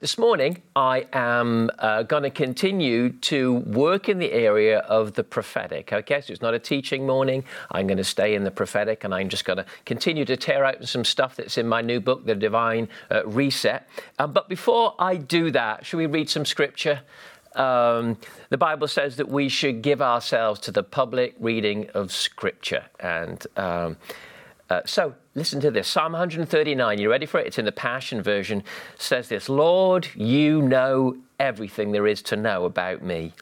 this 0.00 0.16
morning 0.16 0.62
I 0.76 1.06
am 1.12 1.70
uh, 1.78 2.04
going 2.04 2.22
to 2.22 2.30
continue 2.30 3.10
to 3.10 3.54
work 3.54 4.08
in 4.08 4.18
the 4.18 4.30
area 4.30 4.78
of 4.80 5.14
the 5.14 5.24
prophetic. 5.24 5.92
Okay, 5.92 6.20
so 6.20 6.32
it's 6.32 6.42
not 6.42 6.54
a 6.54 6.58
teaching 6.58 7.04
morning. 7.04 7.42
I'm 7.72 7.88
going 7.88 7.98
to 7.98 8.04
stay 8.04 8.34
in 8.34 8.44
the 8.44 8.50
prophetic 8.50 9.02
and 9.02 9.12
I'm 9.12 9.28
just 9.28 9.44
going 9.44 9.56
to 9.56 9.66
continue 9.84 10.24
to 10.24 10.36
tear 10.36 10.64
out 10.64 10.86
some 10.86 11.04
stuff 11.04 11.34
that's 11.34 11.58
in 11.58 11.66
my 11.66 11.82
new 11.82 12.00
book, 12.00 12.26
The 12.26 12.36
Divine 12.36 12.88
uh, 13.10 13.26
Reset. 13.26 13.88
Um, 14.18 14.32
but 14.32 14.48
before 14.48 14.94
I 15.00 15.16
do 15.16 15.50
that, 15.50 15.84
should 15.84 15.96
we 15.96 16.06
read 16.06 16.30
some 16.30 16.44
scripture? 16.44 17.00
Um, 17.56 18.18
the 18.50 18.58
Bible 18.58 18.86
says 18.86 19.16
that 19.16 19.28
we 19.28 19.48
should 19.48 19.82
give 19.82 20.00
ourselves 20.00 20.60
to 20.60 20.70
the 20.70 20.84
public 20.84 21.34
reading 21.40 21.90
of 21.94 22.12
Scripture. 22.12 22.84
And 23.00 23.44
um, 23.56 23.96
uh, 24.70 24.82
so 24.84 25.14
listen 25.34 25.60
to 25.60 25.70
this 25.70 25.88
Psalm 25.88 26.12
139. 26.12 26.98
You 26.98 27.10
ready 27.10 27.26
for 27.26 27.40
it? 27.40 27.46
It's 27.46 27.58
in 27.58 27.64
the 27.64 27.72
Passion 27.72 28.22
Version. 28.22 28.62
Says 28.98 29.28
this 29.28 29.48
Lord, 29.48 30.08
you 30.14 30.60
know 30.62 31.16
everything 31.38 31.92
there 31.92 32.06
is 32.06 32.22
to 32.22 32.36
know 32.36 32.64
about 32.64 33.02
me. 33.02 33.32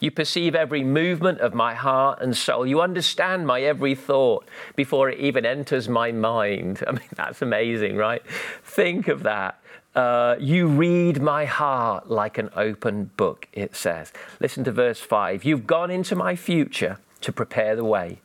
You 0.00 0.10
perceive 0.10 0.54
every 0.54 0.84
movement 0.84 1.40
of 1.40 1.54
my 1.54 1.74
heart 1.74 2.20
and 2.20 2.36
soul. 2.36 2.66
You 2.66 2.82
understand 2.82 3.46
my 3.46 3.62
every 3.62 3.94
thought 3.94 4.46
before 4.76 5.08
it 5.08 5.18
even 5.18 5.46
enters 5.46 5.88
my 5.88 6.12
mind. 6.12 6.84
I 6.86 6.92
mean, 6.92 7.08
that's 7.14 7.40
amazing, 7.40 7.96
right? 7.96 8.22
Think 8.62 9.08
of 9.08 9.22
that. 9.22 9.60
Uh, 9.94 10.36
you 10.40 10.66
read 10.66 11.22
my 11.22 11.44
heart 11.44 12.10
like 12.10 12.36
an 12.36 12.50
open 12.56 13.10
book, 13.16 13.48
it 13.52 13.76
says. 13.76 14.12
Listen 14.40 14.64
to 14.64 14.72
verse 14.72 14.98
5. 14.98 15.44
You've 15.44 15.66
gone 15.66 15.90
into 15.90 16.16
my 16.16 16.34
future 16.34 16.98
to 17.20 17.32
prepare 17.32 17.76
the 17.76 17.84
way 17.84 18.18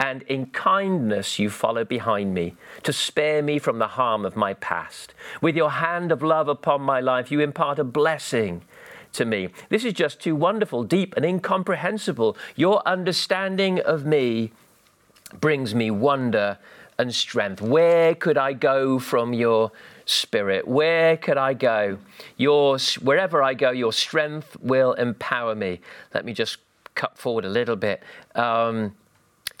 and 0.00 0.22
in 0.22 0.46
kindness 0.46 1.38
you 1.38 1.50
follow 1.50 1.84
behind 1.84 2.32
me 2.32 2.56
to 2.82 2.92
spare 2.92 3.42
me 3.42 3.58
from 3.58 3.78
the 3.78 3.86
harm 3.86 4.24
of 4.24 4.34
my 4.34 4.54
past. 4.54 5.12
With 5.42 5.54
your 5.54 5.72
hand 5.72 6.10
of 6.10 6.22
love 6.22 6.48
upon 6.48 6.80
my 6.80 7.00
life, 7.00 7.30
you 7.30 7.40
impart 7.40 7.78
a 7.78 7.84
blessing 7.84 8.62
to 9.12 9.26
me. 9.26 9.50
This 9.68 9.84
is 9.84 9.92
just 9.92 10.18
too 10.18 10.34
wonderful, 10.34 10.84
deep, 10.84 11.14
and 11.16 11.24
incomprehensible. 11.24 12.36
Your 12.56 12.82
understanding 12.88 13.78
of 13.78 14.06
me 14.06 14.52
brings 15.38 15.74
me 15.74 15.90
wonder 15.90 16.58
and 16.98 17.14
strength. 17.14 17.60
Where 17.60 18.14
could 18.14 18.38
I 18.38 18.54
go 18.54 18.98
from 18.98 19.34
your 19.34 19.70
spirit? 20.06 20.66
Where 20.66 21.18
could 21.18 21.36
I 21.36 21.52
go? 21.52 21.98
Your, 22.38 22.78
wherever 23.02 23.42
I 23.42 23.52
go, 23.52 23.70
your 23.70 23.92
strength 23.92 24.56
will 24.60 24.94
empower 24.94 25.54
me. 25.54 25.80
Let 26.14 26.24
me 26.24 26.32
just 26.32 26.56
cut 26.94 27.18
forward 27.18 27.44
a 27.44 27.50
little 27.50 27.76
bit. 27.76 28.02
Um, 28.34 28.94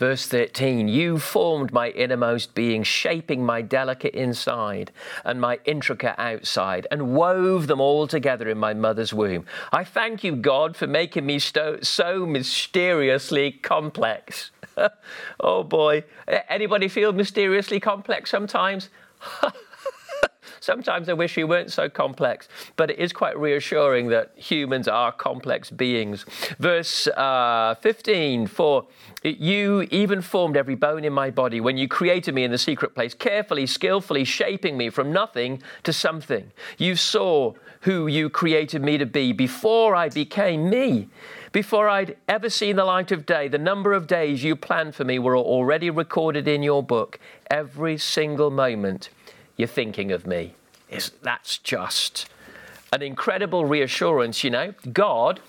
Verse 0.00 0.26
13, 0.28 0.88
you 0.88 1.18
formed 1.18 1.74
my 1.74 1.90
innermost 1.90 2.54
being, 2.54 2.82
shaping 2.82 3.44
my 3.44 3.60
delicate 3.60 4.14
inside 4.14 4.92
and 5.26 5.38
my 5.38 5.58
intricate 5.66 6.14
outside, 6.16 6.86
and 6.90 7.14
wove 7.14 7.66
them 7.66 7.82
all 7.82 8.06
together 8.06 8.48
in 8.48 8.56
my 8.56 8.72
mother's 8.72 9.12
womb. 9.12 9.44
I 9.70 9.84
thank 9.84 10.24
you, 10.24 10.36
God, 10.36 10.74
for 10.74 10.86
making 10.86 11.26
me 11.26 11.38
so, 11.38 11.80
so 11.82 12.24
mysteriously 12.24 13.52
complex. 13.52 14.52
oh 15.40 15.64
boy. 15.64 16.04
Anybody 16.48 16.88
feel 16.88 17.12
mysteriously 17.12 17.78
complex 17.78 18.30
sometimes? 18.30 18.88
Sometimes 20.60 21.08
I 21.08 21.14
wish 21.14 21.36
we 21.36 21.44
weren't 21.44 21.72
so 21.72 21.88
complex, 21.88 22.48
but 22.76 22.90
it 22.90 22.98
is 22.98 23.12
quite 23.12 23.38
reassuring 23.38 24.08
that 24.08 24.32
humans 24.36 24.86
are 24.88 25.10
complex 25.10 25.70
beings. 25.70 26.26
Verse 26.58 27.06
uh, 27.08 27.74
15 27.80 28.46
For 28.46 28.86
you 29.22 29.88
even 29.90 30.20
formed 30.20 30.58
every 30.58 30.74
bone 30.74 31.04
in 31.04 31.14
my 31.14 31.30
body 31.30 31.60
when 31.60 31.78
you 31.78 31.88
created 31.88 32.34
me 32.34 32.44
in 32.44 32.50
the 32.50 32.58
secret 32.58 32.94
place, 32.94 33.14
carefully, 33.14 33.66
skillfully 33.66 34.24
shaping 34.24 34.76
me 34.76 34.90
from 34.90 35.12
nothing 35.12 35.62
to 35.84 35.92
something. 35.92 36.52
You 36.76 36.94
saw 36.94 37.54
who 37.82 38.06
you 38.06 38.28
created 38.28 38.82
me 38.82 38.98
to 38.98 39.06
be 39.06 39.32
before 39.32 39.94
I 39.94 40.10
became 40.10 40.68
me. 40.68 41.08
Before 41.52 41.88
I'd 41.88 42.16
ever 42.28 42.50
seen 42.50 42.76
the 42.76 42.84
light 42.84 43.10
of 43.10 43.26
day, 43.26 43.48
the 43.48 43.58
number 43.58 43.92
of 43.92 44.06
days 44.06 44.44
you 44.44 44.54
planned 44.54 44.94
for 44.94 45.04
me 45.04 45.18
were 45.18 45.36
already 45.36 45.90
recorded 45.90 46.46
in 46.46 46.62
your 46.62 46.82
book. 46.82 47.18
Every 47.50 47.96
single 47.98 48.50
moment 48.50 49.08
you're 49.60 49.68
thinking 49.68 50.10
of 50.10 50.26
me. 50.26 50.54
Is 50.88 51.12
that's 51.22 51.58
just 51.58 52.28
an 52.92 53.02
incredible 53.02 53.66
reassurance, 53.66 54.42
you 54.42 54.50
know? 54.50 54.74
God 54.92 55.40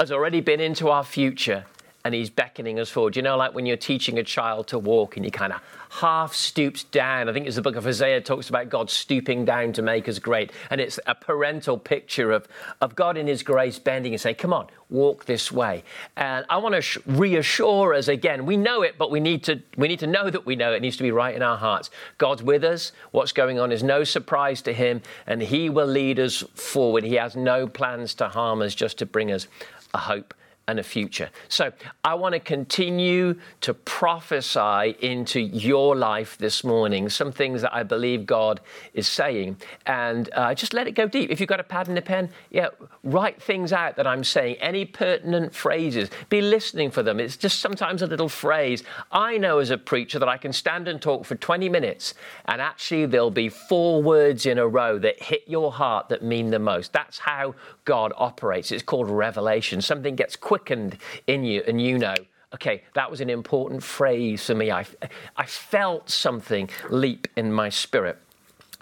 has 0.00 0.10
already 0.10 0.40
been 0.40 0.60
into 0.60 0.88
our 0.88 1.04
future 1.04 1.66
and 2.04 2.14
he's 2.14 2.28
beckoning 2.28 2.78
us 2.78 2.90
forward. 2.90 3.16
You 3.16 3.22
know, 3.22 3.36
like 3.36 3.54
when 3.54 3.64
you're 3.64 3.76
teaching 3.78 4.18
a 4.18 4.22
child 4.22 4.68
to 4.68 4.78
walk 4.78 5.16
and 5.16 5.24
you 5.24 5.30
kind 5.30 5.52
of 5.52 5.60
half 6.00 6.34
stoops 6.34 6.82
down. 6.84 7.28
I 7.28 7.32
think 7.32 7.46
it's 7.46 7.56
the 7.56 7.62
book 7.62 7.76
of 7.76 7.84
Hosea 7.84 8.20
talks 8.20 8.48
about 8.48 8.68
God 8.68 8.90
stooping 8.90 9.44
down 9.44 9.72
to 9.74 9.82
make 9.82 10.08
us 10.08 10.18
great. 10.18 10.52
And 10.70 10.80
it's 10.80 10.98
a 11.06 11.14
parental 11.14 11.78
picture 11.78 12.32
of, 12.32 12.48
of 12.80 12.94
God 12.96 13.16
in 13.16 13.26
his 13.26 13.42
grace 13.42 13.78
bending 13.78 14.12
and 14.12 14.20
saying, 14.20 14.36
come 14.36 14.52
on, 14.52 14.66
walk 14.90 15.24
this 15.24 15.52
way. 15.52 15.84
And 16.16 16.44
I 16.50 16.58
want 16.58 16.74
to 16.74 16.82
sh- 16.82 16.98
reassure 17.06 17.94
us 17.94 18.08
again. 18.08 18.44
We 18.44 18.56
know 18.56 18.82
it, 18.82 18.96
but 18.98 19.10
we 19.10 19.20
need 19.20 19.44
to 19.44 19.62
we 19.76 19.88
need 19.88 20.00
to 20.00 20.06
know 20.06 20.28
that 20.28 20.44
we 20.44 20.56
know 20.56 20.72
it. 20.72 20.76
it 20.76 20.82
needs 20.82 20.96
to 20.96 21.02
be 21.02 21.12
right 21.12 21.34
in 21.34 21.42
our 21.42 21.56
hearts. 21.56 21.90
God's 22.18 22.42
with 22.42 22.64
us. 22.64 22.92
What's 23.12 23.32
going 23.32 23.58
on 23.58 23.72
is 23.72 23.82
no 23.82 24.04
surprise 24.04 24.60
to 24.62 24.72
him, 24.72 25.00
and 25.26 25.40
he 25.40 25.70
will 25.70 25.86
lead 25.86 26.18
us 26.18 26.42
forward. 26.54 27.04
He 27.04 27.14
has 27.14 27.36
no 27.36 27.66
plans 27.66 28.14
to 28.14 28.28
harm 28.28 28.62
us, 28.62 28.74
just 28.74 28.98
to 28.98 29.06
bring 29.06 29.30
us 29.30 29.46
a 29.94 29.98
hope 29.98 30.34
and 30.66 30.78
a 30.78 30.82
future. 30.82 31.30
So 31.48 31.72
I 32.04 32.14
want 32.14 32.32
to 32.34 32.40
continue 32.40 33.38
to 33.60 33.74
prophesy 33.74 34.96
into 35.00 35.40
your 35.40 35.94
life 35.94 36.38
this 36.38 36.64
morning 36.64 37.08
some 37.08 37.32
things 37.32 37.62
that 37.62 37.74
I 37.74 37.82
believe 37.82 38.24
God 38.24 38.60
is 38.94 39.06
saying, 39.06 39.58
and 39.86 40.30
uh, 40.32 40.54
just 40.54 40.72
let 40.72 40.86
it 40.86 40.92
go 40.92 41.06
deep. 41.06 41.30
If 41.30 41.40
you've 41.40 41.48
got 41.48 41.60
a 41.60 41.64
pad 41.64 41.88
and 41.88 41.98
a 41.98 42.02
pen, 42.02 42.30
yeah, 42.50 42.68
write 43.02 43.42
things 43.42 43.72
out 43.72 43.96
that 43.96 44.06
I'm 44.06 44.24
saying. 44.24 44.56
Any 44.56 44.84
pertinent 44.84 45.54
phrases, 45.54 46.10
be 46.28 46.40
listening 46.40 46.90
for 46.90 47.02
them. 47.02 47.20
It's 47.20 47.36
just 47.36 47.60
sometimes 47.60 48.02
a 48.02 48.06
little 48.06 48.28
phrase. 48.28 48.82
I 49.12 49.36
know 49.36 49.58
as 49.58 49.70
a 49.70 49.78
preacher 49.78 50.18
that 50.18 50.28
I 50.28 50.38
can 50.38 50.52
stand 50.52 50.88
and 50.88 51.00
talk 51.00 51.24
for 51.24 51.34
20 51.34 51.68
minutes, 51.68 52.14
and 52.46 52.60
actually 52.60 53.06
there'll 53.06 53.30
be 53.30 53.48
four 53.48 54.02
words 54.02 54.46
in 54.46 54.58
a 54.58 54.66
row 54.66 54.98
that 54.98 55.22
hit 55.22 55.42
your 55.46 55.72
heart 55.72 56.08
that 56.08 56.22
mean 56.22 56.50
the 56.50 56.58
most. 56.58 56.92
That's 56.92 57.18
how 57.18 57.54
God 57.84 58.12
operates. 58.16 58.72
It's 58.72 58.82
called 58.82 59.10
revelation. 59.10 59.82
Something 59.82 60.16
gets 60.16 60.36
quickened 60.54 60.96
in 61.26 61.42
you, 61.42 61.64
and 61.66 61.82
you 61.82 61.98
know, 61.98 62.14
okay, 62.54 62.84
that 62.94 63.10
was 63.10 63.20
an 63.20 63.28
important 63.28 63.82
phrase 63.82 64.46
for 64.46 64.54
me. 64.54 64.70
I, 64.70 64.86
I 65.36 65.46
felt 65.46 66.08
something 66.08 66.70
leap 66.90 67.26
in 67.34 67.52
my 67.52 67.68
spirit. 67.70 68.18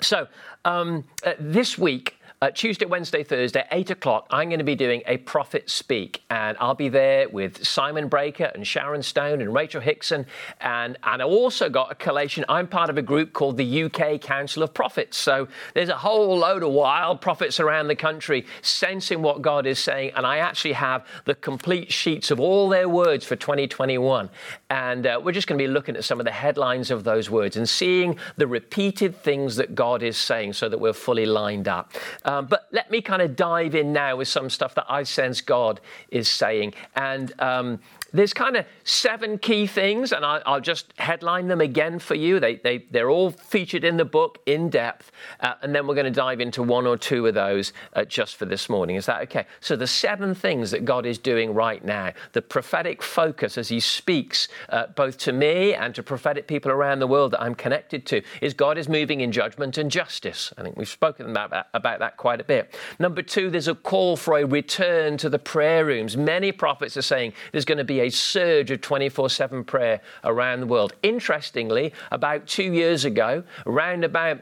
So, 0.03 0.29
um, 0.67 1.05
uh, 1.25 1.33
this 1.41 1.79
week, 1.79 2.19
uh, 2.43 2.51
Tuesday, 2.51 2.87
Wednesday, 2.87 3.23
Thursday, 3.23 3.65
8 3.71 3.91
o'clock, 3.91 4.27
I'm 4.29 4.49
going 4.49 4.59
to 4.59 4.65
be 4.65 4.75
doing 4.75 5.03
a 5.07 5.19
prophet 5.19 5.71
speak. 5.71 6.25
And 6.29 6.57
I'll 6.59 6.75
be 6.75 6.89
there 6.89 7.29
with 7.29 7.65
Simon 7.65 8.09
Breaker 8.09 8.51
and 8.53 8.67
Sharon 8.67 9.05
Stone 9.05 9.41
and 9.41 9.55
Rachel 9.55 9.81
Hickson. 9.81 10.27
And, 10.61 10.99
and 11.05 11.23
I 11.23 11.25
also 11.25 11.71
got 11.71 11.93
a 11.93 11.95
collation. 11.95 12.45
I'm 12.49 12.67
part 12.67 12.91
of 12.91 12.99
a 12.99 13.03
group 13.03 13.33
called 13.33 13.59
the 13.59 13.85
UK 13.85 14.21
Council 14.21 14.65
of 14.65 14.75
Prophets. 14.75 15.19
So 15.19 15.47
there's 15.75 15.89
a 15.89 15.97
whole 15.97 16.37
load 16.37 16.65
of 16.65 16.73
wild 16.73 17.21
prophets 17.21 17.61
around 17.61 17.87
the 17.87 17.95
country 17.95 18.45
sensing 18.61 19.23
what 19.23 19.41
God 19.41 19.65
is 19.65 19.79
saying. 19.79 20.11
And 20.17 20.27
I 20.27 20.39
actually 20.39 20.73
have 20.73 21.07
the 21.27 21.37
complete 21.37 21.93
sheets 21.93 22.33
of 22.33 22.41
all 22.41 22.69
their 22.69 22.89
words 22.89 23.25
for 23.25 23.37
2021. 23.37 24.29
And 24.69 25.07
uh, 25.07 25.21
we're 25.23 25.31
just 25.31 25.47
going 25.47 25.61
to 25.61 25.65
be 25.65 25.71
looking 25.71 25.95
at 25.95 26.03
some 26.03 26.19
of 26.19 26.27
the 26.27 26.33
headlines 26.33 26.91
of 26.91 27.05
those 27.05 27.31
words 27.31 27.57
and 27.57 27.69
seeing 27.69 28.19
the 28.37 28.49
repeated 28.49 29.15
things 29.15 29.55
that 29.57 29.77
God 29.77 30.03
is 30.03 30.17
saying 30.17 30.55
so 30.55 30.69
that 30.69 30.81
we're 30.81 30.93
fully 30.93 31.25
lined 31.25 31.69
up. 31.69 31.93
Um, 32.33 32.47
but 32.47 32.67
let 32.73 32.91
me 32.91 33.03
kind 33.03 33.21
of 33.21 33.37
dive 33.37 33.75
in 33.75 33.93
now 33.93 34.17
with 34.17 34.29
some 34.29 34.49
stuff 34.49 34.75
that 34.77 34.87
I 34.89 35.03
sense 35.03 35.43
God 35.43 35.81
is 36.09 36.29
saying. 36.29 36.73
And 36.97 37.33
um, 37.39 37.81
there's 38.13 38.35
kind 38.35 38.57
of 38.57 38.67
seven 38.85 39.39
key 39.39 39.67
things, 39.67 40.13
and 40.13 40.25
I, 40.25 40.43
will 40.47 40.61
just 40.61 40.93
headline 40.99 41.49
them 41.49 41.61
again 41.61 41.99
for 41.99 42.15
you. 42.15 42.41
They, 42.41 42.57
they, 42.57 42.79
they're 42.91 43.11
all 43.11 43.31
featured 43.31 43.85
in 43.85 43.97
the 43.97 44.05
book 44.05 44.39
in 44.47 44.69
depth, 44.69 45.11
uh, 45.41 45.55
and 45.63 45.75
then 45.75 45.87
we're 45.87 45.95
going 45.95 46.05
to 46.05 46.11
dive 46.11 46.41
into 46.41 46.63
one 46.63 46.87
or 46.87 46.97
two 46.97 47.27
of 47.27 47.35
those 47.35 47.73
uh, 47.95 48.05
just 48.05 48.37
for 48.37 48.45
this 48.45 48.69
morning. 48.69 48.97
Is 48.97 49.07
that 49.07 49.23
okay? 49.23 49.47
So, 49.61 49.77
the 49.77 49.87
seven 49.87 50.35
things 50.35 50.71
that 50.73 50.85
God 50.85 51.07
is 51.07 51.19
doing 51.19 51.55
right 51.55 51.83
now, 51.85 52.13
the 52.33 52.43
prophetic 52.43 53.03
focus 53.03 53.57
as 53.57 53.69
He 53.69 53.81
speaks 53.81 54.49
uh, 54.69 54.89
both 54.89 55.17
to 55.19 55.33
me 55.33 55.75
and 55.75 55.95
to 55.95 56.03
prophetic 56.03 56.47
people 56.47 56.71
around 56.71 56.99
the 56.99 57.07
world 57.07 57.33
that 57.33 57.43
I'm 57.43 57.55
connected 57.55 58.05
to, 58.07 58.23
is 58.43 58.53
God 58.53 58.77
is 58.77 58.89
moving 58.89 59.23
in 59.23 59.33
judgment 59.33 59.79
and 59.79 59.91
justice. 59.91 60.53
I 60.59 60.63
think 60.63 60.77
we've 60.77 60.89
spoken 60.89 61.31
about 61.31 61.51
that, 61.51 61.69
about 61.73 62.01
that 62.01 62.19
quite 62.19 62.41
a 62.41 62.45
bit. 62.45 62.75
Number 62.99 63.23
two, 63.23 63.49
there's 63.49 63.69
a 63.69 63.75
call 63.75 64.17
for 64.17 64.39
a 64.39 64.45
return 64.45 65.17
to 65.19 65.31
the 65.31 65.39
prayer 65.39 65.87
rooms. 65.87 66.17
Many 66.17 66.53
prophets 66.53 66.97
are 66.97 67.03
saying 67.03 67.33
there's 67.53 67.65
going 67.65 67.79
to 67.79 67.85
be 67.85 68.02
a 68.03 68.11
surge 68.11 68.71
of 68.71 68.81
24 68.81 69.31
7 69.31 69.65
prayer 69.65 70.01
around 70.25 70.61
the 70.61 70.67
world. 70.67 70.93
Interestingly, 71.03 71.93
about 72.11 72.47
two 72.47 72.73
years 72.73 73.05
ago, 73.05 73.43
around 73.67 74.05
about 74.05 74.41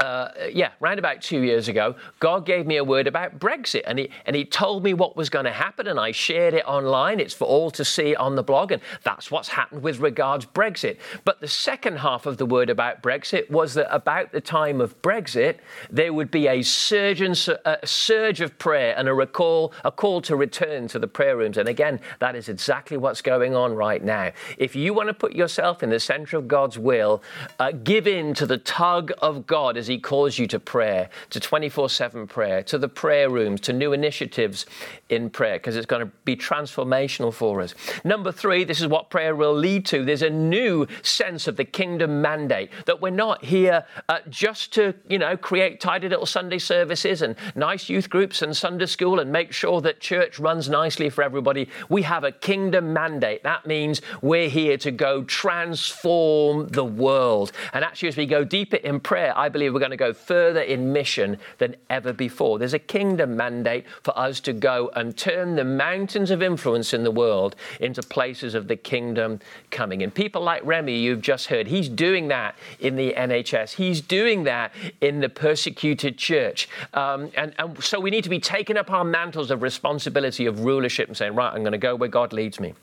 uh, 0.00 0.30
yeah, 0.52 0.70
around 0.80 1.00
about 1.00 1.20
two 1.20 1.40
years 1.40 1.66
ago, 1.66 1.96
God 2.20 2.46
gave 2.46 2.68
me 2.68 2.76
a 2.76 2.84
word 2.84 3.08
about 3.08 3.40
Brexit, 3.40 3.82
and 3.84 3.98
he 3.98 4.10
and 4.26 4.36
he 4.36 4.44
told 4.44 4.84
me 4.84 4.94
what 4.94 5.16
was 5.16 5.28
going 5.28 5.44
to 5.44 5.50
happen, 5.50 5.88
and 5.88 5.98
I 5.98 6.12
shared 6.12 6.54
it 6.54 6.64
online. 6.68 7.18
It's 7.18 7.34
for 7.34 7.46
all 7.46 7.72
to 7.72 7.84
see 7.84 8.14
on 8.14 8.36
the 8.36 8.44
blog, 8.44 8.70
and 8.70 8.80
that's 9.02 9.32
what's 9.32 9.48
happened 9.48 9.82
with 9.82 9.98
regards 9.98 10.46
Brexit. 10.46 10.98
But 11.24 11.40
the 11.40 11.48
second 11.48 11.98
half 11.98 12.26
of 12.26 12.36
the 12.36 12.46
word 12.46 12.70
about 12.70 13.02
Brexit 13.02 13.50
was 13.50 13.74
that 13.74 13.92
about 13.92 14.30
the 14.30 14.40
time 14.40 14.80
of 14.80 15.02
Brexit, 15.02 15.56
there 15.90 16.12
would 16.12 16.30
be 16.30 16.46
a 16.46 16.62
surge, 16.62 17.20
a 17.20 17.78
surge 17.82 18.40
of 18.40 18.56
prayer 18.56 18.94
and 18.96 19.08
a 19.08 19.14
recall, 19.14 19.72
a 19.84 19.90
call 19.90 20.20
to 20.22 20.36
return 20.36 20.86
to 20.88 21.00
the 21.00 21.08
prayer 21.08 21.36
rooms. 21.36 21.58
And 21.58 21.68
again, 21.68 21.98
that 22.20 22.36
is 22.36 22.48
exactly 22.48 22.96
what's 22.96 23.20
going 23.20 23.56
on 23.56 23.74
right 23.74 24.04
now. 24.04 24.30
If 24.58 24.76
you 24.76 24.94
want 24.94 25.08
to 25.08 25.14
put 25.14 25.32
yourself 25.32 25.82
in 25.82 25.90
the 25.90 25.98
center 25.98 26.36
of 26.36 26.46
God's 26.46 26.78
will, 26.78 27.20
uh, 27.58 27.72
give 27.72 28.06
in 28.06 28.32
to 28.34 28.46
the 28.46 28.58
tug 28.58 29.10
of 29.20 29.44
God 29.44 29.76
as 29.76 29.87
he 29.88 29.98
calls 29.98 30.38
you 30.38 30.46
to 30.48 30.60
prayer, 30.60 31.08
to 31.30 31.40
24 31.40 31.88
7 31.88 32.26
prayer, 32.26 32.62
to 32.64 32.78
the 32.78 32.88
prayer 32.88 33.30
rooms, 33.30 33.60
to 33.62 33.72
new 33.72 33.92
initiatives 33.92 34.66
in 35.08 35.30
prayer, 35.30 35.54
because 35.54 35.76
it's 35.76 35.86
going 35.86 36.04
to 36.04 36.12
be 36.24 36.36
transformational 36.36 37.32
for 37.32 37.60
us. 37.60 37.74
Number 38.04 38.32
three, 38.32 38.64
this 38.64 38.80
is 38.80 38.86
what 38.86 39.10
prayer 39.10 39.34
will 39.34 39.54
lead 39.54 39.86
to. 39.86 40.04
There's 40.04 40.22
a 40.22 40.30
new 40.30 40.86
sense 41.02 41.46
of 41.48 41.56
the 41.56 41.64
kingdom 41.64 42.20
mandate 42.20 42.70
that 42.86 43.00
we're 43.00 43.10
not 43.10 43.44
here 43.44 43.84
uh, 44.08 44.18
just 44.28 44.72
to, 44.74 44.94
you 45.08 45.18
know, 45.18 45.36
create 45.36 45.80
tidy 45.80 46.08
little 46.08 46.26
Sunday 46.26 46.58
services 46.58 47.22
and 47.22 47.36
nice 47.54 47.88
youth 47.88 48.10
groups 48.10 48.42
and 48.42 48.56
Sunday 48.56 48.86
school 48.86 49.20
and 49.20 49.30
make 49.32 49.52
sure 49.52 49.80
that 49.80 50.00
church 50.00 50.38
runs 50.38 50.68
nicely 50.68 51.10
for 51.10 51.22
everybody. 51.22 51.68
We 51.88 52.02
have 52.02 52.24
a 52.24 52.32
kingdom 52.32 52.92
mandate. 52.92 53.42
That 53.42 53.66
means 53.66 54.00
we're 54.22 54.48
here 54.48 54.76
to 54.78 54.90
go 54.90 55.24
transform 55.24 56.68
the 56.68 56.84
world. 56.84 57.52
And 57.72 57.84
actually, 57.84 58.08
as 58.08 58.16
we 58.16 58.26
go 58.26 58.44
deeper 58.44 58.76
in 58.76 59.00
prayer, 59.00 59.36
I 59.36 59.48
believe 59.48 59.72
we're 59.78 59.86
going 59.86 59.90
to 59.92 59.96
go 59.96 60.12
further 60.12 60.60
in 60.60 60.92
mission 60.92 61.38
than 61.58 61.76
ever 61.88 62.12
before. 62.12 62.58
There's 62.58 62.74
a 62.74 62.80
kingdom 62.80 63.36
mandate 63.36 63.84
for 64.02 64.18
us 64.18 64.40
to 64.40 64.52
go 64.52 64.90
and 64.96 65.16
turn 65.16 65.54
the 65.54 65.62
mountains 65.62 66.32
of 66.32 66.42
influence 66.42 66.92
in 66.92 67.04
the 67.04 67.12
world 67.12 67.54
into 67.78 68.02
places 68.02 68.56
of 68.56 68.66
the 68.66 68.74
kingdom 68.74 69.38
coming. 69.70 70.02
And 70.02 70.12
people 70.12 70.42
like 70.42 70.62
Remy, 70.64 70.98
you've 70.98 71.20
just 71.20 71.46
heard, 71.46 71.68
he's 71.68 71.88
doing 71.88 72.26
that 72.26 72.56
in 72.80 72.96
the 72.96 73.14
NHS, 73.16 73.74
he's 73.74 74.00
doing 74.00 74.42
that 74.44 74.72
in 75.00 75.20
the 75.20 75.28
persecuted 75.28 76.18
church. 76.18 76.68
Um, 76.92 77.30
and, 77.36 77.54
and 77.56 77.80
so 77.80 78.00
we 78.00 78.10
need 78.10 78.24
to 78.24 78.30
be 78.30 78.40
taking 78.40 78.76
up 78.76 78.90
our 78.90 79.04
mantles 79.04 79.52
of 79.52 79.62
responsibility 79.62 80.46
of 80.46 80.64
rulership 80.64 81.06
and 81.06 81.16
saying, 81.16 81.36
right, 81.36 81.54
I'm 81.54 81.62
going 81.62 81.70
to 81.70 81.78
go 81.78 81.94
where 81.94 82.08
God 82.08 82.32
leads 82.32 82.58
me. 82.58 82.74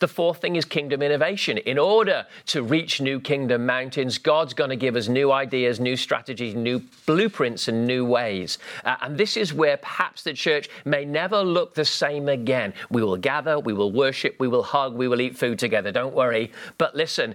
The 0.00 0.08
fourth 0.08 0.40
thing 0.40 0.56
is 0.56 0.64
kingdom 0.64 1.02
innovation. 1.02 1.58
In 1.58 1.78
order 1.78 2.26
to 2.46 2.62
reach 2.62 3.00
new 3.00 3.20
kingdom 3.20 3.66
mountains, 3.66 4.18
God's 4.18 4.54
going 4.54 4.70
to 4.70 4.76
give 4.76 4.96
us 4.96 5.08
new 5.08 5.32
ideas, 5.32 5.80
new 5.80 5.96
strategies, 5.96 6.54
new 6.54 6.82
blueprints, 7.06 7.68
and 7.68 7.86
new 7.86 8.04
ways. 8.04 8.58
Uh, 8.84 8.96
and 9.02 9.16
this 9.16 9.36
is 9.36 9.52
where 9.52 9.76
perhaps 9.76 10.22
the 10.22 10.32
church 10.32 10.68
may 10.84 11.04
never 11.04 11.42
look 11.42 11.74
the 11.74 11.84
same 11.84 12.28
again. 12.28 12.72
We 12.90 13.02
will 13.02 13.16
gather, 13.16 13.58
we 13.58 13.72
will 13.72 13.92
worship, 13.92 14.36
we 14.38 14.48
will 14.48 14.62
hug, 14.62 14.94
we 14.94 15.08
will 15.08 15.20
eat 15.20 15.36
food 15.36 15.58
together. 15.58 15.92
Don't 15.92 16.14
worry. 16.14 16.52
But 16.78 16.94
listen, 16.94 17.34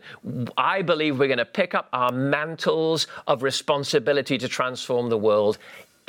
I 0.57 0.81
believe 0.81 1.19
we're 1.19 1.27
going 1.27 1.38
to 1.38 1.45
pick 1.45 1.74
up 1.75 1.89
our 1.94 2.12
mantles 2.12 3.07
of 3.27 3.44
responsibility 3.44 4.38
to 4.38 4.47
transform 4.47 5.09
the 5.09 5.18
world 5.18 5.57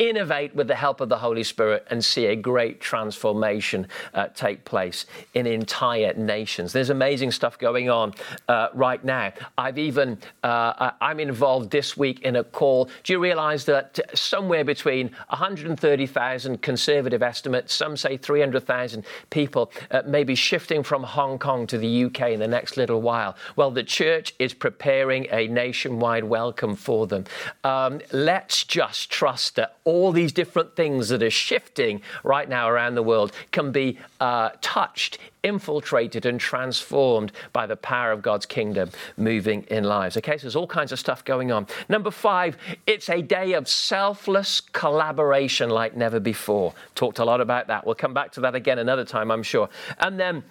innovate 0.00 0.54
with 0.56 0.66
the 0.66 0.74
help 0.74 1.02
of 1.02 1.10
the 1.10 1.18
Holy 1.18 1.44
Spirit 1.44 1.86
and 1.90 2.02
see 2.02 2.26
a 2.26 2.34
great 2.34 2.80
transformation 2.80 3.86
uh, 4.14 4.28
take 4.34 4.64
place 4.64 5.04
in 5.34 5.46
entire 5.46 6.14
nations. 6.14 6.72
There's 6.72 6.88
amazing 6.88 7.32
stuff 7.32 7.58
going 7.58 7.90
on 7.90 8.14
uh, 8.48 8.68
right 8.72 9.04
now. 9.04 9.34
I've 9.58 9.76
even, 9.76 10.18
uh, 10.42 10.92
I'm 11.02 11.20
involved 11.20 11.70
this 11.70 11.98
week 11.98 12.20
in 12.20 12.36
a 12.36 12.44
call. 12.44 12.88
Do 13.04 13.12
you 13.12 13.18
realize 13.18 13.66
that 13.66 14.00
somewhere 14.14 14.64
between 14.64 15.08
130,000 15.28 16.62
conservative 16.62 17.22
estimates, 17.22 17.74
some 17.74 17.94
say 17.94 18.16
300,000 18.16 19.04
people 19.28 19.70
uh, 19.90 20.00
may 20.06 20.24
be 20.24 20.34
shifting 20.34 20.82
from 20.82 21.02
Hong 21.02 21.38
Kong 21.38 21.66
to 21.66 21.76
the 21.76 22.04
UK 22.04 22.30
in 22.30 22.40
the 22.40 22.48
next 22.48 22.78
little 22.78 23.02
while? 23.02 23.36
Well, 23.54 23.70
the 23.70 23.84
church 23.84 24.34
is 24.38 24.54
preparing 24.54 25.26
a 25.30 25.46
nationwide 25.46 26.24
welcome 26.24 26.74
for 26.74 27.06
them. 27.06 27.24
Um, 27.64 28.00
let's 28.12 28.64
just 28.64 29.10
trust 29.10 29.56
that 29.56 29.76
all 29.90 30.12
these 30.12 30.32
different 30.32 30.76
things 30.76 31.08
that 31.08 31.22
are 31.22 31.30
shifting 31.30 32.00
right 32.22 32.48
now 32.48 32.68
around 32.68 32.94
the 32.94 33.02
world 33.02 33.32
can 33.50 33.72
be 33.72 33.98
uh, 34.20 34.50
touched, 34.60 35.18
infiltrated, 35.42 36.24
and 36.24 36.38
transformed 36.38 37.32
by 37.52 37.66
the 37.66 37.76
power 37.76 38.12
of 38.12 38.22
God's 38.22 38.46
kingdom 38.46 38.90
moving 39.16 39.62
in 39.64 39.84
lives. 39.84 40.16
Okay, 40.16 40.36
so 40.36 40.42
there's 40.42 40.56
all 40.56 40.66
kinds 40.66 40.92
of 40.92 40.98
stuff 40.98 41.24
going 41.24 41.50
on. 41.50 41.66
Number 41.88 42.10
five, 42.10 42.56
it's 42.86 43.08
a 43.08 43.20
day 43.20 43.54
of 43.54 43.66
selfless 43.68 44.60
collaboration 44.60 45.70
like 45.70 45.96
never 45.96 46.20
before. 46.20 46.72
Talked 46.94 47.18
a 47.18 47.24
lot 47.24 47.40
about 47.40 47.66
that. 47.66 47.84
We'll 47.84 47.96
come 47.96 48.14
back 48.14 48.30
to 48.32 48.40
that 48.42 48.54
again 48.54 48.78
another 48.78 49.04
time, 49.04 49.30
I'm 49.30 49.42
sure. 49.42 49.68
And 49.98 50.20
then 50.20 50.44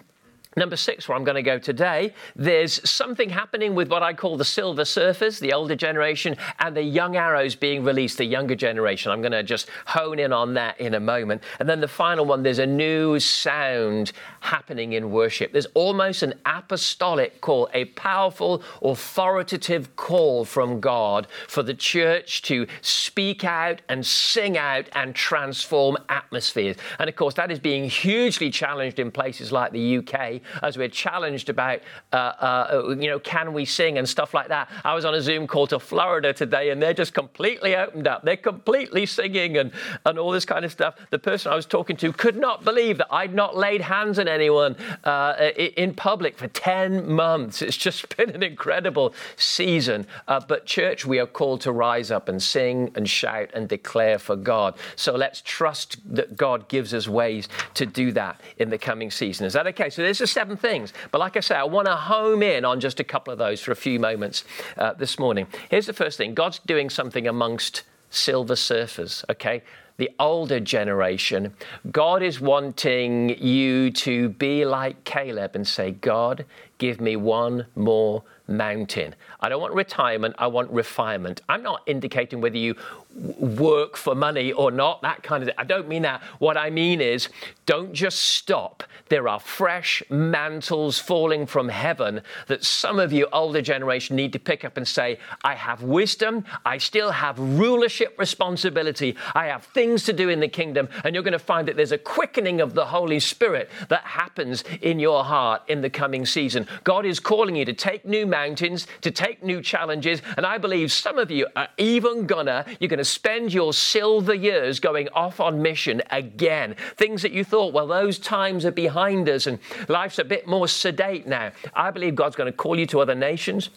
Number 0.56 0.74
six, 0.74 1.08
where 1.08 1.16
I'm 1.16 1.22
going 1.22 1.36
to 1.36 1.42
go 1.42 1.60
today, 1.60 2.12
there's 2.34 2.88
something 2.88 3.30
happening 3.30 3.76
with 3.76 3.88
what 3.88 4.02
I 4.02 4.12
call 4.12 4.36
the 4.36 4.44
silver 4.44 4.82
surfers, 4.82 5.38
the 5.38 5.52
older 5.52 5.76
generation, 5.76 6.36
and 6.58 6.76
the 6.76 6.82
young 6.82 7.14
arrows 7.14 7.54
being 7.54 7.84
released, 7.84 8.18
the 8.18 8.24
younger 8.24 8.56
generation. 8.56 9.12
I'm 9.12 9.22
going 9.22 9.30
to 9.30 9.44
just 9.44 9.68
hone 9.86 10.18
in 10.18 10.32
on 10.32 10.54
that 10.54 10.80
in 10.80 10.94
a 10.94 11.00
moment. 11.00 11.44
And 11.60 11.68
then 11.68 11.80
the 11.80 11.86
final 11.86 12.24
one, 12.24 12.42
there's 12.42 12.58
a 12.58 12.66
new 12.66 13.20
sound 13.20 14.10
happening 14.40 14.94
in 14.94 15.12
worship. 15.12 15.52
There's 15.52 15.68
almost 15.74 16.24
an 16.24 16.34
apostolic 16.44 17.40
call, 17.40 17.68
a 17.72 17.84
powerful, 17.84 18.64
authoritative 18.82 19.94
call 19.94 20.44
from 20.44 20.80
God 20.80 21.28
for 21.46 21.62
the 21.62 21.74
church 21.74 22.42
to 22.42 22.66
speak 22.80 23.44
out 23.44 23.82
and 23.88 24.04
sing 24.04 24.58
out 24.58 24.88
and 24.94 25.14
transform 25.14 25.96
atmospheres. 26.08 26.74
And 26.98 27.08
of 27.08 27.14
course, 27.14 27.34
that 27.34 27.52
is 27.52 27.60
being 27.60 27.88
hugely 27.88 28.50
challenged 28.50 28.98
in 28.98 29.12
places 29.12 29.52
like 29.52 29.70
the 29.70 29.98
UK 29.98 30.39
as 30.62 30.76
we're 30.76 30.88
challenged 30.88 31.48
about, 31.48 31.80
uh, 32.12 32.16
uh, 32.16 32.94
you 32.98 33.08
know, 33.08 33.18
can 33.18 33.52
we 33.52 33.64
sing 33.64 33.98
and 33.98 34.08
stuff 34.08 34.34
like 34.34 34.48
that. 34.48 34.68
I 34.84 34.94
was 34.94 35.04
on 35.04 35.14
a 35.14 35.22
Zoom 35.22 35.46
call 35.46 35.66
to 35.68 35.78
Florida 35.78 36.32
today 36.32 36.70
and 36.70 36.82
they're 36.82 36.94
just 36.94 37.14
completely 37.14 37.76
opened 37.76 38.06
up. 38.06 38.24
They're 38.24 38.36
completely 38.36 39.06
singing 39.06 39.56
and, 39.56 39.72
and 40.04 40.18
all 40.18 40.30
this 40.30 40.44
kind 40.44 40.64
of 40.64 40.72
stuff. 40.72 40.96
The 41.10 41.18
person 41.18 41.52
I 41.52 41.56
was 41.56 41.66
talking 41.66 41.96
to 41.98 42.12
could 42.12 42.36
not 42.36 42.64
believe 42.64 42.98
that 42.98 43.08
I'd 43.10 43.34
not 43.34 43.56
laid 43.56 43.80
hands 43.80 44.18
on 44.18 44.28
anyone 44.28 44.76
uh, 45.04 45.50
in 45.56 45.94
public 45.94 46.36
for 46.36 46.48
10 46.48 47.10
months. 47.10 47.62
It's 47.62 47.76
just 47.76 48.16
been 48.16 48.30
an 48.30 48.42
incredible 48.42 49.14
season. 49.36 50.06
Uh, 50.28 50.40
but, 50.40 50.66
church, 50.66 51.06
we 51.06 51.18
are 51.18 51.26
called 51.26 51.60
to 51.62 51.72
rise 51.72 52.10
up 52.10 52.28
and 52.28 52.42
sing 52.42 52.90
and 52.94 53.08
shout 53.08 53.50
and 53.54 53.68
declare 53.68 54.18
for 54.18 54.36
God. 54.36 54.76
So 54.96 55.14
let's 55.14 55.42
trust 55.42 55.98
that 56.14 56.36
God 56.36 56.68
gives 56.68 56.94
us 56.94 57.08
ways 57.08 57.48
to 57.74 57.86
do 57.86 58.12
that 58.12 58.40
in 58.58 58.70
the 58.70 58.78
coming 58.78 59.10
season. 59.10 59.46
Is 59.46 59.52
that 59.54 59.66
okay? 59.68 59.90
So 59.90 60.02
there's 60.02 60.20
a 60.20 60.26
seven 60.30 60.56
things. 60.56 60.92
But 61.10 61.18
like 61.18 61.36
I 61.36 61.40
say, 61.40 61.54
I 61.54 61.64
want 61.64 61.86
to 61.86 61.96
home 61.96 62.42
in 62.42 62.64
on 62.64 62.80
just 62.80 63.00
a 63.00 63.04
couple 63.04 63.32
of 63.32 63.38
those 63.38 63.60
for 63.60 63.72
a 63.72 63.76
few 63.76 63.98
moments 63.98 64.44
uh, 64.76 64.94
this 64.94 65.18
morning. 65.18 65.46
Here's 65.70 65.86
the 65.86 65.92
first 65.92 66.18
thing 66.18 66.34
God's 66.34 66.58
doing 66.60 66.90
something 66.90 67.26
amongst 67.26 67.82
silver 68.10 68.54
surfers, 68.54 69.24
okay? 69.30 69.62
The 69.96 70.10
older 70.18 70.60
generation, 70.60 71.54
God 71.90 72.22
is 72.22 72.40
wanting 72.40 73.38
you 73.38 73.90
to 73.90 74.30
be 74.30 74.64
like 74.64 75.04
Caleb 75.04 75.54
and 75.54 75.68
say, 75.68 75.90
God, 75.90 76.46
give 76.78 77.00
me 77.02 77.16
one 77.16 77.66
more 77.76 78.22
mountain. 78.48 79.14
I 79.40 79.48
don't 79.48 79.60
want 79.60 79.74
retirement, 79.74 80.34
I 80.38 80.46
want 80.48 80.70
refinement. 80.70 81.42
I'm 81.48 81.62
not 81.62 81.82
indicating 81.86 82.40
whether 82.40 82.56
you 82.56 82.76
work 83.14 83.96
for 83.96 84.14
money 84.14 84.52
or 84.52 84.70
not, 84.70 85.02
that 85.02 85.22
kind 85.22 85.42
of 85.42 85.48
thing. 85.48 85.56
I 85.58 85.64
don't 85.64 85.88
mean 85.88 86.02
that. 86.02 86.22
What 86.38 86.56
I 86.56 86.70
mean 86.70 87.00
is 87.00 87.28
don't 87.66 87.92
just 87.92 88.20
stop. 88.20 88.84
There 89.08 89.28
are 89.28 89.40
fresh 89.40 90.02
mantles 90.08 90.98
falling 90.98 91.46
from 91.46 91.68
heaven 91.68 92.22
that 92.46 92.64
some 92.64 93.00
of 93.00 93.12
you 93.12 93.26
older 93.32 93.60
generation 93.60 94.14
need 94.14 94.32
to 94.32 94.38
pick 94.38 94.64
up 94.64 94.76
and 94.76 94.86
say, 94.86 95.18
I 95.42 95.54
have 95.54 95.82
wisdom, 95.82 96.44
I 96.64 96.78
still 96.78 97.10
have 97.10 97.38
rulership 97.38 98.16
responsibility, 98.18 99.16
I 99.34 99.46
have 99.46 99.64
things 99.64 100.04
to 100.04 100.12
do 100.12 100.28
in 100.28 100.40
the 100.40 100.48
kingdom, 100.48 100.88
and 101.04 101.14
you're 101.14 101.24
going 101.24 101.32
to 101.32 101.38
find 101.38 101.66
that 101.68 101.76
there's 101.76 101.92
a 101.92 101.98
quickening 101.98 102.60
of 102.60 102.74
the 102.74 102.86
Holy 102.86 103.18
Spirit 103.18 103.68
that 103.88 104.04
happens 104.04 104.62
in 104.80 105.00
your 105.00 105.24
heart 105.24 105.62
in 105.68 105.80
the 105.80 105.90
coming 105.90 106.24
season. 106.24 106.66
God 106.84 107.04
is 107.04 107.18
calling 107.18 107.56
you 107.56 107.64
to 107.64 107.72
take 107.72 108.04
new 108.04 108.26
mountains, 108.26 108.86
to 109.00 109.10
take 109.10 109.42
new 109.42 109.60
challenges, 109.60 110.22
and 110.36 110.46
I 110.46 110.58
believe 110.58 110.92
some 110.92 111.18
of 111.18 111.30
you 111.30 111.48
are 111.56 111.68
even 111.78 112.26
gonna, 112.26 112.64
you're 112.78 112.88
gonna 113.00 113.04
spend 113.06 113.54
your 113.54 113.72
silver 113.72 114.34
years 114.34 114.78
going 114.78 115.08
off 115.14 115.40
on 115.40 115.62
mission 115.62 116.02
again. 116.10 116.76
Things 116.96 117.22
that 117.22 117.32
you 117.32 117.44
thought, 117.44 117.72
well, 117.72 117.86
those 117.86 118.18
times 118.18 118.66
are 118.66 118.70
behind 118.70 119.26
us 119.26 119.46
and 119.46 119.58
life's 119.88 120.18
a 120.18 120.24
bit 120.24 120.46
more 120.46 120.68
sedate 120.68 121.26
now. 121.26 121.50
I 121.72 121.90
believe 121.92 122.14
God's 122.14 122.36
going 122.36 122.52
to 122.52 122.56
call 122.56 122.78
you 122.78 122.84
to 122.88 123.00
other 123.00 123.14
nations. 123.14 123.70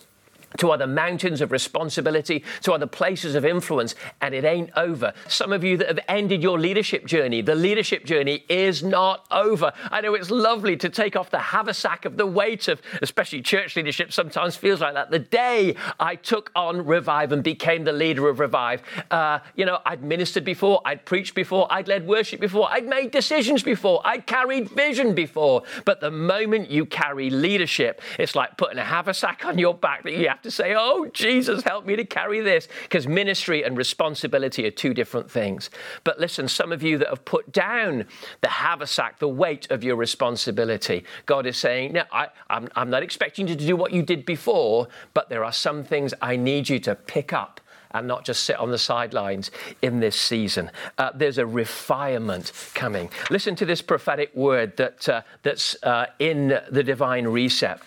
To 0.58 0.72
other 0.72 0.88
mountains 0.88 1.42
of 1.42 1.52
responsibility, 1.52 2.44
to 2.62 2.74
other 2.74 2.88
places 2.88 3.36
of 3.36 3.46
influence, 3.46 3.96
and 4.22 4.34
it 4.34 4.44
ain't 4.44 4.70
over. 4.76 5.14
Some 5.28 5.52
of 5.52 5.64
you 5.64 5.78
that 5.78 5.88
have 5.88 6.00
ended 6.08 6.44
your 6.44 6.60
leadership 6.60 7.06
journey, 7.06 7.42
the 7.42 7.56
leadership 7.56 8.06
journey 8.06 8.46
is 8.50 8.84
not 8.84 9.26
over. 9.32 9.74
I 9.92 10.02
know 10.02 10.14
it's 10.14 10.32
lovely 10.32 10.78
to 10.78 10.90
take 10.90 11.16
off 11.16 11.30
the 11.30 11.40
haversack 11.40 12.06
of 12.06 12.18
the 12.18 12.26
weight 12.26 12.68
of, 12.68 12.82
especially 13.02 13.42
church 13.42 13.76
leadership, 13.76 14.14
sometimes 14.14 14.56
feels 14.56 14.82
like 14.82 14.94
that. 14.94 15.12
The 15.12 15.20
day 15.20 15.76
I 16.00 16.16
took 16.16 16.52
on 16.56 16.86
Revive 16.86 17.32
and 17.32 17.44
became 17.44 17.84
the 17.84 17.94
leader 17.94 18.30
of 18.30 18.40
Revive, 18.40 18.84
uh, 19.12 19.40
you 19.56 19.66
know, 19.66 19.80
I'd 19.86 20.04
ministered 20.04 20.46
before, 20.46 20.82
I'd 20.86 21.06
preached 21.06 21.36
before, 21.36 21.68
I'd 21.72 21.88
led 21.88 22.08
worship 22.08 22.40
before, 22.40 22.70
I'd 22.70 22.88
made 22.88 23.12
decisions 23.12 23.64
before, 23.64 24.02
I'd 24.06 24.28
carried 24.28 24.70
vision 24.70 25.16
before. 25.16 25.64
But 25.86 26.00
the 26.02 26.12
moment 26.12 26.70
you 26.70 26.86
carry 26.86 27.30
leadership, 27.30 28.02
it's 28.20 28.36
like 28.36 28.58
putting 28.58 28.78
a 28.78 28.84
haversack 28.84 29.46
on 29.46 29.58
your 29.58 29.74
back 29.74 30.04
that 30.04 30.14
you 30.14 30.28
have 30.30 30.42
to 30.44 30.52
say, 30.52 30.76
Oh, 30.78 31.08
Jesus, 31.14 31.64
help 31.64 31.86
me 31.86 31.96
to 31.96 32.06
carry 32.06 32.42
this. 32.42 32.68
Because 32.84 33.08
ministry 33.08 33.64
and 33.64 33.78
responsibility 33.78 34.66
are 34.66 34.72
two 34.72 34.94
different 34.94 35.30
things. 35.30 35.70
But 36.04 36.20
listen, 36.20 36.48
some 36.48 36.72
of 36.72 36.84
you 36.84 36.98
that 37.00 37.10
have 37.10 37.26
put 37.26 37.52
down 37.52 38.06
the 38.42 38.50
haversack, 38.50 39.20
the 39.20 39.28
weight 39.28 39.70
of 39.72 39.84
your 39.84 39.96
responsibility, 39.96 41.04
God 41.26 41.46
is 41.46 41.58
saying, 41.58 41.94
No, 41.94 42.04
I, 42.12 42.28
I'm, 42.50 42.70
I'm 42.76 42.90
not 42.90 43.04
expecting 43.04 43.48
you 43.48 43.56
to 43.56 43.66
do 43.66 43.76
what 43.76 43.92
you 43.92 44.04
did 44.04 44.26
before, 44.26 44.88
but 45.14 45.30
there 45.30 45.44
are 45.44 45.54
some 45.54 45.84
things 45.84 46.14
I 46.22 46.36
need 46.36 46.70
you 46.70 46.80
to 46.80 46.96
pick 46.96 47.34
up 47.34 47.60
and 47.94 48.08
not 48.08 48.26
just 48.26 48.44
sit 48.44 48.58
on 48.58 48.72
the 48.72 48.78
sidelines 48.78 49.52
in 49.82 50.00
this 50.00 50.16
season. 50.16 50.72
Uh, 50.98 51.12
there's 51.14 51.38
a 51.38 51.46
refinement 51.46 52.52
coming. 52.74 53.10
Listen 53.30 53.56
to 53.56 53.66
this 53.66 53.82
prophetic 53.82 54.34
word 54.36 54.76
that, 54.78 55.08
uh, 55.08 55.22
that's 55.44 55.82
uh, 55.84 56.08
in 56.20 56.60
the 56.72 56.84
divine 56.84 57.28
reset 57.28 57.80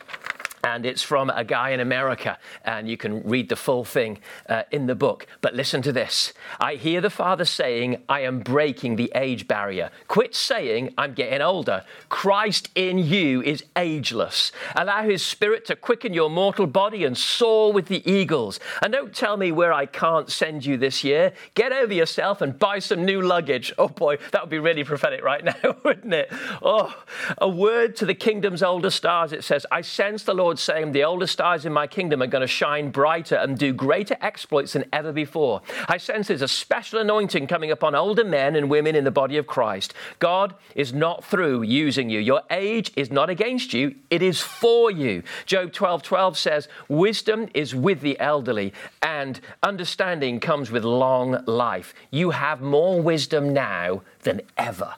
and 0.67 0.85
it's 0.85 1.03
from 1.03 1.31
a 1.31 1.45
guy 1.45 1.71
in 1.71 1.79
America, 1.79 2.37
and 2.65 2.89
you 2.89 2.97
can 2.97 3.23
read 3.23 3.49
the 3.49 3.55
full 3.55 3.85
thing 3.85 4.19
uh, 4.49 4.65
in 4.73 4.87
the 4.87 4.97
book. 4.97 5.29
But 5.41 5.55
listen 5.55 5.81
to 5.83 5.93
this 5.93 6.33
I 6.59 6.75
hear 6.75 7.01
the 7.01 7.09
Father 7.09 7.45
saying, 7.45 8.03
I 8.09 8.21
am 8.21 8.41
breaking 8.41 8.97
the 8.97 9.13
age 9.15 9.47
barrier. 9.47 9.91
Quit 10.09 10.35
saying, 10.35 10.93
I'm 10.99 11.15
getting 11.15 11.41
older. 11.41 11.85
Christ 12.09 12.69
in 12.75 12.99
you 12.99 13.43
is 13.43 13.63
ageless. 13.77 14.51
Allow 14.75 15.05
His 15.05 15.25
Spirit 15.25 15.67
to 15.67 15.77
quicken 15.77 16.13
your 16.13 16.31
mortal 16.31 16.67
body 16.67 17.05
and 17.05 17.17
soar 17.17 17.73
with 17.73 17.87
the 17.87 18.03
eagles. 18.11 18.59
And 18.83 18.93
don't 18.93 19.15
tell 19.15 19.37
me 19.37 19.53
where 19.53 19.73
I 19.73 19.87
can't 19.87 20.29
send 20.33 20.67
you 20.67 20.77
this 20.77 21.05
year. 21.05 21.33
Get 21.55 21.71
over 21.71 21.95
yourself 21.95 22.41
and 22.41 22.59
buy 22.59 22.81
some 22.81 23.05
new 23.05 23.23
luggage. 23.23 23.73
Oh 23.79 23.89
boy, 23.89 24.19
that 24.33 24.43
would 24.43 24.51
be 24.51 24.59
really 24.59 24.83
prophetic 24.83 25.23
right 25.23 25.45
now, 25.45 25.77
wouldn't 25.85 26.13
it? 26.13 26.33
Oh, 26.61 26.93
a 27.39 27.49
word 27.49 27.95
to 27.97 28.05
the 28.05 28.15
kingdom's 28.15 28.65
older 28.65 28.91
stars. 28.91 29.33
It 29.33 29.45
says, 29.45 29.65
I 29.71 29.83
sense 29.83 30.25
the 30.25 30.35
Lord 30.57 30.61
saying, 30.63 30.93
The 30.93 31.05
older 31.05 31.27
stars 31.27 31.67
in 31.67 31.73
my 31.75 31.87
kingdom 31.87 32.23
are 32.23 32.27
going 32.27 32.41
to 32.41 32.47
shine 32.47 32.91
brighter 32.91 33.35
and 33.35 33.59
do 33.59 33.75
greater 33.75 34.17
exploits 34.23 34.73
than 34.73 34.87
ever 34.91 35.13
before. 35.13 35.61
I 35.87 35.99
sense 35.99 36.29
there's 36.29 36.41
a 36.41 36.49
special 36.49 36.99
anointing 36.99 37.47
coming 37.47 37.71
upon 37.71 37.95
older 37.95 38.25
men 38.25 38.57
and 38.57 38.71
women 38.71 38.95
in 38.95 39.05
the 39.05 39.11
body 39.11 39.37
of 39.37 39.47
Christ. 39.47 39.93
God 40.19 40.55
is 40.75 40.95
not 40.95 41.23
through 41.25 41.61
using 41.61 42.09
you. 42.09 42.21
Your 42.21 42.41
age 42.51 42.91
is 42.97 43.11
not 43.11 43.29
against 43.29 43.75
you, 43.75 43.97
it 44.09 44.23
is 44.23 44.41
for 44.41 44.91
you. 44.91 45.23
Job 45.45 45.75
12 45.75 46.03
12 46.03 46.39
says, 46.39 46.69
Wisdom 46.89 47.49
is 47.53 47.75
with 47.75 48.01
the 48.01 48.19
elderly, 48.19 48.73
and 49.03 49.39
understanding 49.63 50.41
comes 50.41 50.71
with 50.71 50.85
long 50.85 51.45
life. 51.45 51.93
You 52.11 52.31
have 52.31 52.63
more 52.63 53.03
wisdom 53.03 53.53
now 53.53 54.01
than 54.23 54.41
ever 54.57 54.95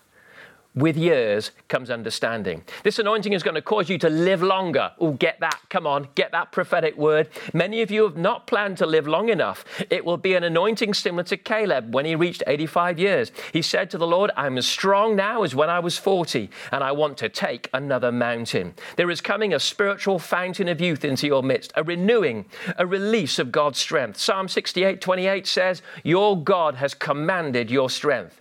with 0.78 0.96
years 0.96 1.50
comes 1.68 1.90
understanding. 1.90 2.62
This 2.84 2.98
anointing 2.98 3.32
is 3.32 3.42
going 3.42 3.54
to 3.54 3.62
cause 3.62 3.88
you 3.88 3.98
to 3.98 4.08
live 4.08 4.42
longer. 4.42 4.92
Oh, 4.98 5.12
get 5.12 5.40
that. 5.40 5.60
Come 5.68 5.86
on, 5.86 6.08
get 6.14 6.32
that 6.32 6.52
prophetic 6.52 6.96
word. 6.96 7.28
Many 7.52 7.82
of 7.82 7.90
you 7.90 8.04
have 8.04 8.16
not 8.16 8.46
planned 8.46 8.78
to 8.78 8.86
live 8.86 9.06
long 9.06 9.28
enough. 9.28 9.64
It 9.90 10.04
will 10.04 10.16
be 10.16 10.34
an 10.34 10.44
anointing 10.44 10.94
similar 10.94 11.24
to 11.24 11.36
Caleb 11.36 11.94
when 11.94 12.04
he 12.04 12.14
reached 12.14 12.42
85 12.46 12.98
years. 12.98 13.32
He 13.52 13.62
said 13.62 13.90
to 13.90 13.98
the 13.98 14.06
Lord, 14.06 14.30
I'm 14.36 14.58
as 14.58 14.66
strong 14.66 15.16
now 15.16 15.42
as 15.42 15.54
when 15.54 15.70
I 15.70 15.80
was 15.80 15.98
40, 15.98 16.50
and 16.72 16.84
I 16.84 16.92
want 16.92 17.18
to 17.18 17.28
take 17.28 17.68
another 17.72 18.12
mountain. 18.12 18.74
There 18.96 19.10
is 19.10 19.20
coming 19.20 19.54
a 19.54 19.60
spiritual 19.60 20.18
fountain 20.18 20.68
of 20.68 20.80
youth 20.80 21.04
into 21.04 21.26
your 21.26 21.42
midst, 21.42 21.72
a 21.76 21.82
renewing, 21.82 22.46
a 22.76 22.86
release 22.86 23.38
of 23.38 23.52
God's 23.52 23.78
strength. 23.78 24.18
Psalm 24.18 24.48
68 24.48 25.00
28 25.00 25.46
says, 25.46 25.82
Your 26.04 26.40
God 26.42 26.76
has 26.76 26.94
commanded 26.94 27.70
your 27.70 27.90
strength. 27.90 28.37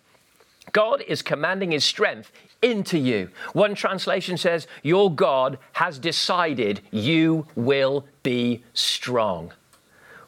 God 0.72 1.04
is 1.08 1.22
commanding 1.22 1.72
his 1.72 1.86
strength 1.86 2.32
into 2.62 2.98
you. 2.98 3.30
One 3.54 3.76
translation 3.76 4.38
says, 4.38 4.68
Your 4.84 5.14
God 5.14 5.60
has 5.74 6.00
decided 6.00 6.82
you 6.92 7.48
will 7.56 8.06
be 8.24 8.64
strong. 8.74 9.54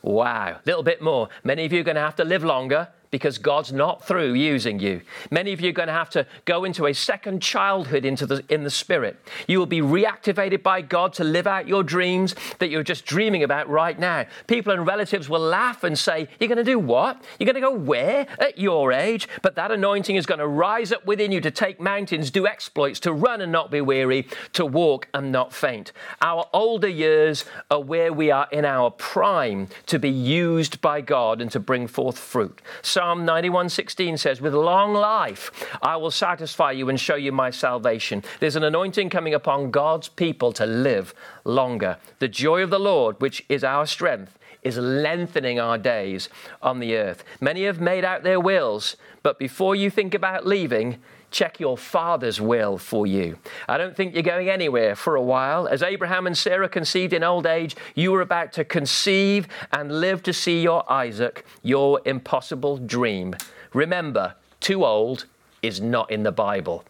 Wow. 0.01 0.57
A 0.57 0.61
little 0.65 0.83
bit 0.83 1.01
more. 1.01 1.29
Many 1.43 1.65
of 1.65 1.73
you 1.73 1.81
are 1.81 1.83
going 1.83 1.95
to 1.95 2.01
have 2.01 2.15
to 2.17 2.23
live 2.23 2.43
longer 2.43 2.89
because 3.11 3.37
God's 3.37 3.71
not 3.71 4.05
through 4.05 4.33
using 4.33 4.79
you. 4.79 5.01
Many 5.31 5.53
of 5.53 5.61
you 5.61 5.69
are 5.69 5.73
going 5.73 5.87
to 5.87 5.93
have 5.93 6.09
to 6.11 6.25
go 6.45 6.63
into 6.63 6.85
a 6.85 6.93
second 6.93 7.41
childhood 7.41 8.05
into 8.05 8.25
the, 8.25 8.43
in 8.49 8.63
the 8.63 8.69
spirit. 8.69 9.19
You 9.47 9.59
will 9.59 9.65
be 9.65 9.81
reactivated 9.81 10.61
by 10.61 10.81
God 10.81 11.13
to 11.13 11.23
live 11.23 11.47
out 11.47 11.67
your 11.67 11.83
dreams 11.83 12.35
that 12.59 12.69
you're 12.69 12.83
just 12.83 13.05
dreaming 13.05 13.43
about 13.43 13.69
right 13.69 13.97
now. 13.97 14.25
People 14.47 14.73
and 14.73 14.85
relatives 14.85 15.29
will 15.29 15.39
laugh 15.39 15.83
and 15.83 15.97
say, 15.97 16.27
You're 16.39 16.47
going 16.47 16.57
to 16.57 16.63
do 16.63 16.79
what? 16.79 17.23
You're 17.39 17.51
going 17.51 17.55
to 17.55 17.61
go 17.61 17.73
where 17.73 18.27
at 18.39 18.57
your 18.57 18.91
age? 18.91 19.27
But 19.41 19.55
that 19.55 19.71
anointing 19.71 20.15
is 20.15 20.25
going 20.25 20.39
to 20.39 20.47
rise 20.47 20.91
up 20.91 21.05
within 21.05 21.31
you 21.31 21.41
to 21.41 21.51
take 21.51 21.79
mountains, 21.79 22.31
do 22.31 22.45
exploits, 22.45 22.99
to 23.01 23.13
run 23.13 23.41
and 23.41 23.51
not 23.51 23.71
be 23.71 23.81
weary, 23.81 24.27
to 24.53 24.65
walk 24.65 25.07
and 25.13 25.31
not 25.31 25.53
faint. 25.53 25.91
Our 26.21 26.47
older 26.53 26.87
years 26.87 27.45
are 27.71 27.81
where 27.81 28.13
we 28.13 28.31
are 28.31 28.47
in 28.51 28.65
our 28.65 28.91
prime 28.91 29.67
to 29.87 29.97
be 29.97 30.09
used 30.09 30.81
by 30.81 31.01
God 31.01 31.41
and 31.41 31.51
to 31.51 31.59
bring 31.59 31.87
forth 31.87 32.17
fruit. 32.17 32.61
So 32.81 32.98
Psalm 32.99 33.25
91:16 33.25 34.17
says, 34.17 34.41
"With 34.41 34.53
long 34.53 34.93
life 34.93 35.69
I 35.81 35.95
will 35.95 36.11
satisfy 36.11 36.73
you 36.73 36.89
and 36.89 36.99
show 36.99 37.15
you 37.15 37.31
my 37.31 37.49
salvation." 37.49 38.25
There's 38.41 38.57
an 38.57 38.63
anointing 38.65 39.09
coming 39.09 39.33
upon 39.33 39.71
God's 39.71 40.09
people 40.09 40.51
to 40.51 40.65
live 40.65 41.13
longer. 41.45 41.95
The 42.19 42.27
joy 42.27 42.61
of 42.61 42.71
the 42.71 42.77
Lord, 42.77 43.15
which 43.21 43.45
is 43.47 43.63
our 43.63 43.85
strength, 43.85 44.37
is 44.63 44.77
lengthening 44.77 45.61
our 45.61 45.77
days 45.77 46.27
on 46.61 46.79
the 46.79 46.97
earth. 46.97 47.23
Many 47.39 47.63
have 47.63 47.79
made 47.79 48.03
out 48.03 48.23
their 48.23 48.41
wills, 48.41 48.97
but 49.23 49.39
before 49.39 49.77
you 49.77 49.89
think 49.89 50.13
about 50.13 50.45
leaving, 50.45 51.01
check 51.31 51.59
your 51.59 51.77
father's 51.77 52.39
will 52.41 52.77
for 52.77 53.07
you. 53.07 53.37
I 53.67 53.77
don't 53.77 53.95
think 53.95 54.13
you're 54.13 54.23
going 54.23 54.49
anywhere 54.49 54.95
for 54.95 55.15
a 55.15 55.21
while. 55.21 55.67
As 55.67 55.83
Abraham 55.83 56.27
and 56.27 56.37
Sarah 56.37 56.69
conceived 56.69 57.13
in 57.13 57.23
old 57.23 57.45
age, 57.45 57.75
you 57.95 58.11
were 58.11 58.21
about 58.21 58.53
to 58.53 58.63
conceive 58.65 59.47
and 59.71 59.99
live 59.99 60.23
to 60.23 60.33
see 60.33 60.61
your 60.61 60.89
Isaac, 60.91 61.45
your 61.63 62.01
impossible 62.05 62.77
dream. 62.77 63.35
Remember, 63.73 64.35
too 64.59 64.85
old 64.85 65.25
is 65.61 65.81
not 65.81 66.09
in 66.11 66.23
the 66.23 66.31
Bible. 66.31 66.83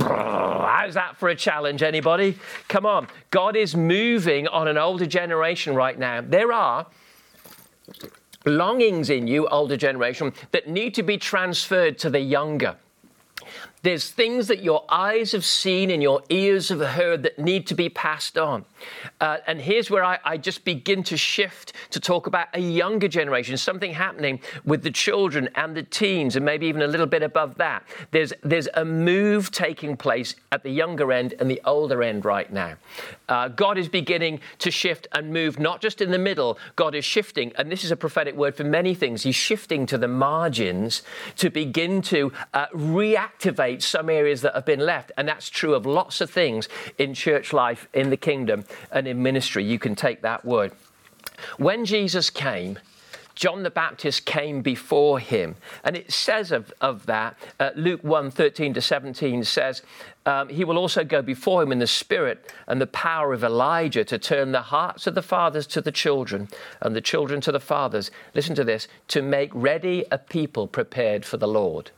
How's 0.00 0.94
that 0.94 1.16
for 1.16 1.28
a 1.28 1.34
challenge, 1.34 1.82
anybody? 1.82 2.38
Come 2.68 2.84
on. 2.84 3.08
God 3.30 3.56
is 3.56 3.74
moving 3.74 4.48
on 4.48 4.68
an 4.68 4.76
older 4.76 5.06
generation 5.06 5.74
right 5.74 5.98
now. 5.98 6.20
There 6.20 6.52
are 6.52 6.86
longings 8.44 9.10
in 9.10 9.26
you, 9.26 9.46
older 9.48 9.76
generation, 9.76 10.32
that 10.50 10.68
need 10.68 10.94
to 10.94 11.02
be 11.02 11.16
transferred 11.16 11.98
to 11.98 12.10
the 12.10 12.20
younger. 12.20 12.76
There's 13.82 14.10
things 14.10 14.46
that 14.46 14.62
your 14.62 14.84
eyes 14.88 15.32
have 15.32 15.44
seen 15.44 15.90
and 15.90 16.02
your 16.02 16.22
ears 16.28 16.68
have 16.68 16.80
heard 16.80 17.24
that 17.24 17.38
need 17.38 17.66
to 17.66 17.74
be 17.74 17.88
passed 17.88 18.38
on. 18.38 18.64
Uh, 19.20 19.38
and 19.46 19.60
here's 19.60 19.90
where 19.90 20.04
I, 20.04 20.18
I, 20.24 20.36
just 20.36 20.64
begin 20.64 21.02
to 21.04 21.16
shift 21.16 21.72
to 21.90 22.00
talk 22.00 22.26
about 22.26 22.48
a 22.54 22.60
younger 22.60 23.08
generation, 23.08 23.56
something 23.56 23.92
happening 23.92 24.40
with 24.64 24.82
the 24.82 24.90
children 24.90 25.48
and 25.54 25.76
the 25.76 25.82
teens, 25.82 26.36
and 26.36 26.44
maybe 26.44 26.66
even 26.66 26.82
a 26.82 26.86
little 26.86 27.06
bit 27.06 27.22
above 27.22 27.56
that. 27.56 27.84
There's, 28.10 28.32
there's 28.42 28.68
a 28.74 28.84
move 28.84 29.50
taking 29.50 29.96
place 29.96 30.34
at 30.50 30.62
the 30.62 30.70
younger 30.70 31.12
end 31.12 31.34
and 31.38 31.50
the 31.50 31.60
older 31.64 32.02
end 32.02 32.24
right 32.24 32.52
now. 32.52 32.76
Uh, 33.28 33.48
God 33.48 33.78
is 33.78 33.88
beginning 33.88 34.40
to 34.58 34.70
shift 34.70 35.06
and 35.12 35.32
move, 35.32 35.58
not 35.58 35.80
just 35.80 36.00
in 36.00 36.10
the 36.10 36.18
middle, 36.18 36.58
God 36.76 36.94
is 36.94 37.04
shifting, 37.04 37.52
and 37.56 37.70
this 37.70 37.84
is 37.84 37.90
a 37.90 37.96
prophetic 37.96 38.34
word 38.34 38.54
for 38.54 38.64
many 38.64 38.94
things. 38.94 39.22
He's 39.22 39.34
shifting 39.34 39.86
to 39.86 39.98
the 39.98 40.08
margins 40.08 41.02
to 41.36 41.50
begin 41.50 42.02
to 42.02 42.32
uh, 42.52 42.66
reactivate 42.68 43.82
some 43.82 44.10
areas 44.10 44.42
that 44.42 44.54
have 44.54 44.66
been 44.66 44.80
left. 44.80 45.12
And 45.16 45.28
that's 45.28 45.48
true 45.48 45.74
of 45.74 45.86
lots 45.86 46.20
of 46.20 46.30
things 46.30 46.68
in 46.98 47.14
church 47.14 47.52
life, 47.52 47.88
in 47.92 48.10
the 48.10 48.16
kingdom, 48.16 48.64
and 48.90 49.06
in 49.06 49.22
ministry. 49.22 49.64
You 49.64 49.78
can 49.78 49.94
take 49.94 50.22
that 50.22 50.44
word. 50.44 50.72
When 51.58 51.84
Jesus 51.84 52.30
came, 52.30 52.78
John 53.34 53.62
the 53.62 53.70
Baptist 53.70 54.26
came 54.26 54.62
before 54.62 55.18
him. 55.18 55.56
And 55.84 55.96
it 55.96 56.12
says 56.12 56.52
of, 56.52 56.72
of 56.80 57.06
that, 57.06 57.36
uh, 57.58 57.70
Luke 57.74 58.04
1 58.04 58.30
13 58.30 58.74
to 58.74 58.80
17 58.80 59.44
says, 59.44 59.82
um, 60.26 60.48
He 60.48 60.64
will 60.64 60.78
also 60.78 61.02
go 61.04 61.22
before 61.22 61.62
him 61.62 61.72
in 61.72 61.78
the 61.78 61.86
spirit 61.86 62.52
and 62.66 62.80
the 62.80 62.86
power 62.86 63.32
of 63.32 63.42
Elijah 63.42 64.04
to 64.04 64.18
turn 64.18 64.52
the 64.52 64.62
hearts 64.62 65.06
of 65.06 65.14
the 65.14 65.22
fathers 65.22 65.66
to 65.68 65.80
the 65.80 65.92
children 65.92 66.48
and 66.80 66.94
the 66.94 67.00
children 67.00 67.40
to 67.42 67.52
the 67.52 67.60
fathers. 67.60 68.10
Listen 68.34 68.54
to 68.54 68.64
this 68.64 68.86
to 69.08 69.22
make 69.22 69.50
ready 69.54 70.04
a 70.10 70.18
people 70.18 70.66
prepared 70.66 71.24
for 71.24 71.38
the 71.38 71.48
Lord. 71.48 71.90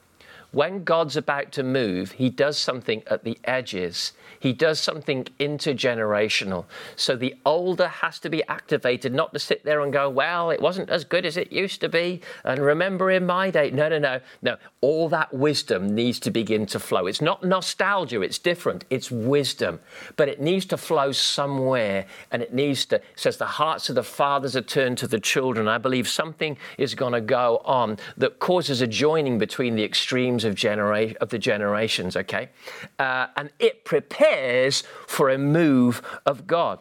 When 0.55 0.85
God's 0.85 1.17
about 1.17 1.53
to 1.53 1.63
move, 1.63 2.13
he 2.13 2.31
does 2.31 2.57
something 2.57 3.03
at 3.09 3.25
the 3.25 3.39
edges. 3.45 4.13
He 4.39 4.53
does 4.53 4.79
something 4.79 5.25
intergenerational. 5.41 6.67
So 6.97 7.17
the 7.17 7.35
older 7.45 7.89
has 7.89 8.19
to 8.21 8.31
be 8.31 8.45
activated, 8.45 9.13
not 9.13 9.33
to 9.33 9.39
sit 9.39 9.65
there 9.65 9.81
and 9.81 9.93
go, 9.93 10.09
well, 10.09 10.51
it 10.51 10.61
wasn't 10.61 10.91
as 10.91 11.05
good 11.05 11.27
as 11.27 11.37
it 11.37 11.51
used 11.51 11.81
to 11.81 11.89
be. 11.89 12.21
And 12.45 12.61
remember 12.61 13.11
in 13.11 13.27
my 13.27 13.51
day. 13.51 13.71
No, 13.71 13.89
no, 13.89 13.99
no. 13.99 14.21
No. 14.43 14.57
All 14.81 15.09
that 15.09 15.33
wisdom 15.33 15.95
needs 15.95 16.21
to 16.21 16.31
begin 16.31 16.67
to 16.67 16.79
flow. 16.79 17.07
It's 17.07 17.23
not 17.23 17.43
nostalgia, 17.43 18.21
it's 18.21 18.39
different. 18.39 18.85
It's 18.91 19.11
wisdom. 19.11 19.81
But 20.17 20.29
it 20.29 20.41
needs 20.41 20.67
to 20.67 20.77
flow 20.77 21.13
somewhere. 21.13 22.07
And 22.31 22.43
it 22.43 22.55
needs 22.55 22.85
to, 22.87 22.97
it 22.97 23.05
says, 23.17 23.39
the 23.39 23.47
hearts 23.47 23.89
of 23.89 23.95
the 23.95 24.05
fathers 24.05 24.55
are 24.55 24.63
turned 24.63 24.99
to 24.99 25.09
the 25.09 25.21
children. 25.21 25.69
I 25.69 25.79
believe 25.79 26.07
something 26.07 26.57
is 26.79 26.95
going 26.95 27.15
to 27.15 27.21
go 27.21 27.63
on 27.65 27.99
that 28.19 28.39
causes 28.39 28.83
a 28.83 28.87
joining 28.87 29.39
between 29.39 29.75
the 29.75 29.85
extremes 29.85 30.44
of, 30.45 30.55
genera- 30.55 31.15
of 31.21 31.31
the 31.31 31.39
generations, 31.39 32.17
okay? 32.17 32.51
Uh, 32.99 33.29
and 33.37 33.51
it 33.59 33.85
prepares 33.85 34.83
for 35.07 35.31
a 35.31 35.39
move 35.39 36.03
of 36.27 36.47
God. 36.47 36.79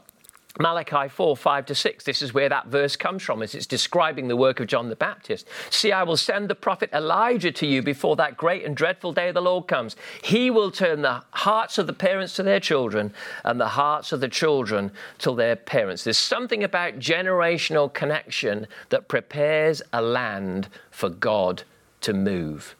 Malachi 0.60 1.10
4, 1.10 1.36
5 1.36 1.66
to 1.66 1.74
6. 1.74 2.04
This 2.04 2.22
is 2.22 2.32
where 2.32 2.48
that 2.48 2.68
verse 2.68 2.96
comes 2.96 3.24
from, 3.24 3.42
as 3.42 3.56
it's 3.56 3.66
describing 3.66 4.28
the 4.28 4.36
work 4.36 4.60
of 4.60 4.68
John 4.68 4.88
the 4.90 4.96
Baptist. 4.96 5.48
See, 5.72 5.92
I 5.92 6.04
will 6.04 6.18
send 6.18 6.48
the 6.48 6.54
prophet 6.54 6.92
Elijah 6.94 7.52
to 7.54 7.66
you 7.66 7.82
before 7.82 8.16
that 8.18 8.38
great 8.38 8.64
and 8.64 8.78
dreadful 8.78 9.14
day 9.14 9.30
of 9.30 9.34
the 9.34 9.42
Lord 9.42 9.68
comes. 9.68 9.96
He 10.22 10.52
will 10.52 10.70
turn 10.70 11.02
the 11.02 11.24
hearts 11.32 11.80
of 11.80 11.88
the 11.88 11.94
parents 11.94 12.36
to 12.36 12.44
their 12.44 12.60
children 12.60 13.14
and 13.44 13.60
the 13.60 13.70
hearts 13.70 14.12
of 14.12 14.20
the 14.20 14.28
children 14.28 14.92
to 15.20 15.34
their 15.34 15.56
parents. 15.56 16.04
There's 16.04 16.20
something 16.20 16.64
about 16.64 17.00
generational 17.00 17.92
connection 17.92 18.68
that 18.90 19.08
prepares 19.08 19.82
a 19.92 20.04
land 20.04 20.70
for 20.92 21.10
God 21.10 21.64
to 22.02 22.14
move. 22.14 22.76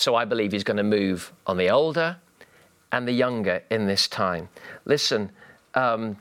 So 0.00 0.14
I 0.14 0.24
believe 0.24 0.52
he's 0.52 0.64
going 0.64 0.78
to 0.78 0.82
move 0.82 1.30
on 1.46 1.58
the 1.58 1.68
older 1.68 2.16
and 2.90 3.06
the 3.06 3.12
younger 3.12 3.62
in 3.70 3.86
this 3.86 4.08
time. 4.08 4.48
Listen, 4.86 5.30
um, 5.74 6.16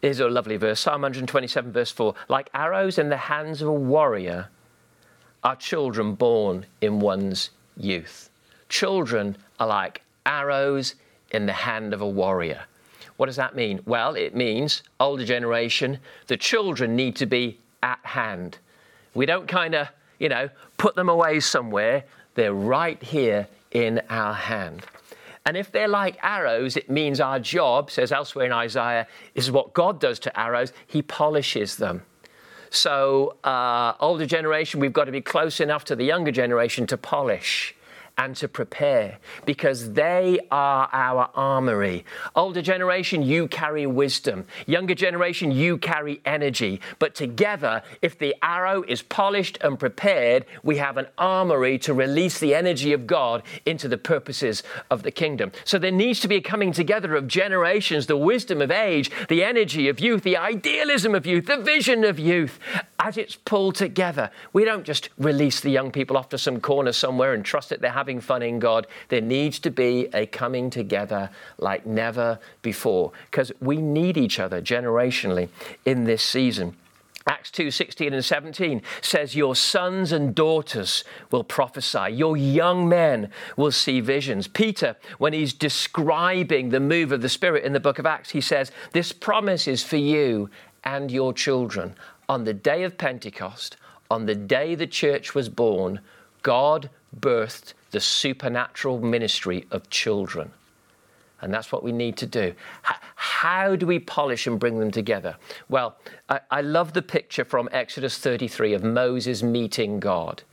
here's 0.00 0.20
a 0.20 0.28
lovely 0.28 0.56
verse 0.56 0.78
Psalm 0.78 1.02
127, 1.02 1.72
verse 1.72 1.90
4. 1.90 2.14
Like 2.28 2.48
arrows 2.54 2.98
in 2.98 3.08
the 3.08 3.16
hands 3.16 3.60
of 3.60 3.66
a 3.66 3.72
warrior 3.72 4.50
are 5.42 5.56
children 5.56 6.14
born 6.14 6.64
in 6.80 7.00
one's 7.00 7.50
youth. 7.76 8.30
Children 8.68 9.36
are 9.58 9.66
like 9.66 10.02
arrows 10.24 10.94
in 11.32 11.46
the 11.46 11.52
hand 11.52 11.92
of 11.92 12.02
a 12.02 12.08
warrior. 12.08 12.62
What 13.16 13.26
does 13.26 13.34
that 13.34 13.56
mean? 13.56 13.80
Well, 13.84 14.14
it 14.14 14.36
means, 14.36 14.84
older 15.00 15.24
generation, 15.24 15.98
the 16.28 16.36
children 16.36 16.94
need 16.94 17.16
to 17.16 17.26
be 17.26 17.58
at 17.82 17.98
hand. 18.04 18.58
We 19.12 19.26
don't 19.26 19.48
kind 19.48 19.74
of, 19.74 19.88
you 20.20 20.28
know, 20.28 20.50
put 20.78 20.94
them 20.94 21.08
away 21.08 21.40
somewhere. 21.40 22.04
They're 22.34 22.54
right 22.54 23.02
here 23.02 23.48
in 23.70 24.00
our 24.08 24.34
hand. 24.34 24.84
And 25.44 25.56
if 25.56 25.72
they're 25.72 25.88
like 25.88 26.18
arrows, 26.22 26.76
it 26.76 26.88
means 26.88 27.20
our 27.20 27.40
job, 27.40 27.90
says 27.90 28.12
elsewhere 28.12 28.46
in 28.46 28.52
Isaiah, 28.52 29.06
is 29.34 29.50
what 29.50 29.72
God 29.72 30.00
does 30.00 30.18
to 30.20 30.38
arrows. 30.38 30.72
He 30.86 31.02
polishes 31.02 31.76
them. 31.76 32.02
So, 32.70 33.36
uh, 33.44 33.94
older 34.00 34.24
generation, 34.24 34.80
we've 34.80 34.92
got 34.92 35.04
to 35.04 35.12
be 35.12 35.20
close 35.20 35.60
enough 35.60 35.84
to 35.86 35.96
the 35.96 36.04
younger 36.04 36.30
generation 36.30 36.86
to 36.86 36.96
polish 36.96 37.74
and 38.18 38.36
to 38.36 38.48
prepare 38.48 39.18
because 39.46 39.92
they 39.92 40.40
are 40.50 40.88
our 40.92 41.30
armory. 41.34 42.04
Older 42.34 42.62
generation, 42.62 43.22
you 43.22 43.48
carry 43.48 43.86
wisdom. 43.86 44.44
Younger 44.66 44.94
generation, 44.94 45.50
you 45.50 45.78
carry 45.78 46.20
energy. 46.24 46.80
But 46.98 47.14
together, 47.14 47.82
if 48.00 48.18
the 48.18 48.34
arrow 48.42 48.82
is 48.86 49.02
polished 49.02 49.58
and 49.62 49.78
prepared, 49.78 50.46
we 50.62 50.76
have 50.76 50.96
an 50.96 51.06
armory 51.18 51.78
to 51.80 51.94
release 51.94 52.38
the 52.38 52.54
energy 52.54 52.92
of 52.92 53.06
God 53.06 53.42
into 53.66 53.88
the 53.88 53.98
purposes 53.98 54.62
of 54.90 55.02
the 55.02 55.10
kingdom. 55.10 55.52
So 55.64 55.78
there 55.78 55.90
needs 55.90 56.20
to 56.20 56.28
be 56.28 56.36
a 56.36 56.40
coming 56.40 56.72
together 56.72 57.14
of 57.14 57.26
generations, 57.26 58.06
the 58.06 58.16
wisdom 58.16 58.60
of 58.60 58.70
age, 58.70 59.10
the 59.28 59.42
energy 59.42 59.88
of 59.88 60.00
youth, 60.00 60.22
the 60.22 60.36
idealism 60.36 61.14
of 61.14 61.26
youth, 61.26 61.46
the 61.46 61.58
vision 61.58 62.04
of 62.04 62.18
youth. 62.18 62.58
As 62.98 63.16
it's 63.16 63.36
pulled 63.36 63.74
together, 63.74 64.30
we 64.52 64.64
don't 64.64 64.84
just 64.84 65.08
release 65.18 65.60
the 65.60 65.70
young 65.70 65.90
people 65.90 66.16
off 66.16 66.28
to 66.30 66.38
some 66.38 66.60
corner 66.60 66.92
somewhere 66.92 67.34
and 67.34 67.44
trust 67.44 67.70
that 67.70 67.80
they're 67.80 67.90
having 68.02 68.20
fun 68.20 68.42
in 68.42 68.58
God. 68.58 68.88
There 69.10 69.20
needs 69.20 69.60
to 69.60 69.70
be 69.70 70.08
a 70.12 70.26
coming 70.26 70.70
together 70.70 71.30
like 71.58 71.86
never 71.86 72.40
before 72.60 73.12
because 73.30 73.52
we 73.60 73.76
need 73.76 74.16
each 74.16 74.40
other 74.40 74.60
generationally 74.60 75.48
in 75.84 76.02
this 76.02 76.20
season. 76.20 76.74
Acts 77.28 77.52
2 77.52 77.70
16 77.70 78.12
and 78.12 78.24
17 78.24 78.82
says, 79.00 79.36
Your 79.36 79.54
sons 79.54 80.10
and 80.10 80.34
daughters 80.34 81.04
will 81.30 81.44
prophesy, 81.44 82.10
your 82.10 82.36
young 82.36 82.88
men 82.88 83.30
will 83.56 83.70
see 83.70 84.00
visions. 84.00 84.48
Peter, 84.48 84.96
when 85.18 85.32
he's 85.32 85.52
describing 85.52 86.70
the 86.70 86.80
move 86.80 87.12
of 87.12 87.22
the 87.22 87.28
Spirit 87.28 87.62
in 87.62 87.72
the 87.72 87.78
book 87.78 88.00
of 88.00 88.06
Acts, 88.06 88.30
he 88.30 88.40
says, 88.40 88.72
This 88.90 89.12
promise 89.12 89.68
is 89.68 89.84
for 89.84 89.96
you 89.96 90.50
and 90.82 91.08
your 91.08 91.32
children. 91.32 91.94
On 92.28 92.42
the 92.42 92.54
day 92.54 92.82
of 92.82 92.98
Pentecost, 92.98 93.76
on 94.10 94.26
the 94.26 94.34
day 94.34 94.74
the 94.74 94.88
church 94.88 95.36
was 95.36 95.48
born, 95.48 96.00
God 96.42 96.90
birthed 97.18 97.74
the 97.90 98.00
supernatural 98.00 99.00
ministry 99.00 99.66
of 99.70 99.88
children. 99.90 100.50
And 101.40 101.52
that's 101.52 101.72
what 101.72 101.82
we 101.82 101.92
need 101.92 102.16
to 102.18 102.26
do. 102.26 102.54
How 102.82 103.74
do 103.74 103.86
we 103.86 103.98
polish 103.98 104.46
and 104.46 104.60
bring 104.60 104.78
them 104.78 104.92
together? 104.92 105.36
Well, 105.68 105.96
I, 106.28 106.40
I, 106.50 106.60
love 106.60 106.92
the 106.92 107.02
picture 107.02 107.44
from 107.44 107.68
Exodus 107.72 108.16
33 108.18 108.74
of 108.74 108.84
Moses 108.84 109.42
meeting 109.42 109.98
God 109.98 110.44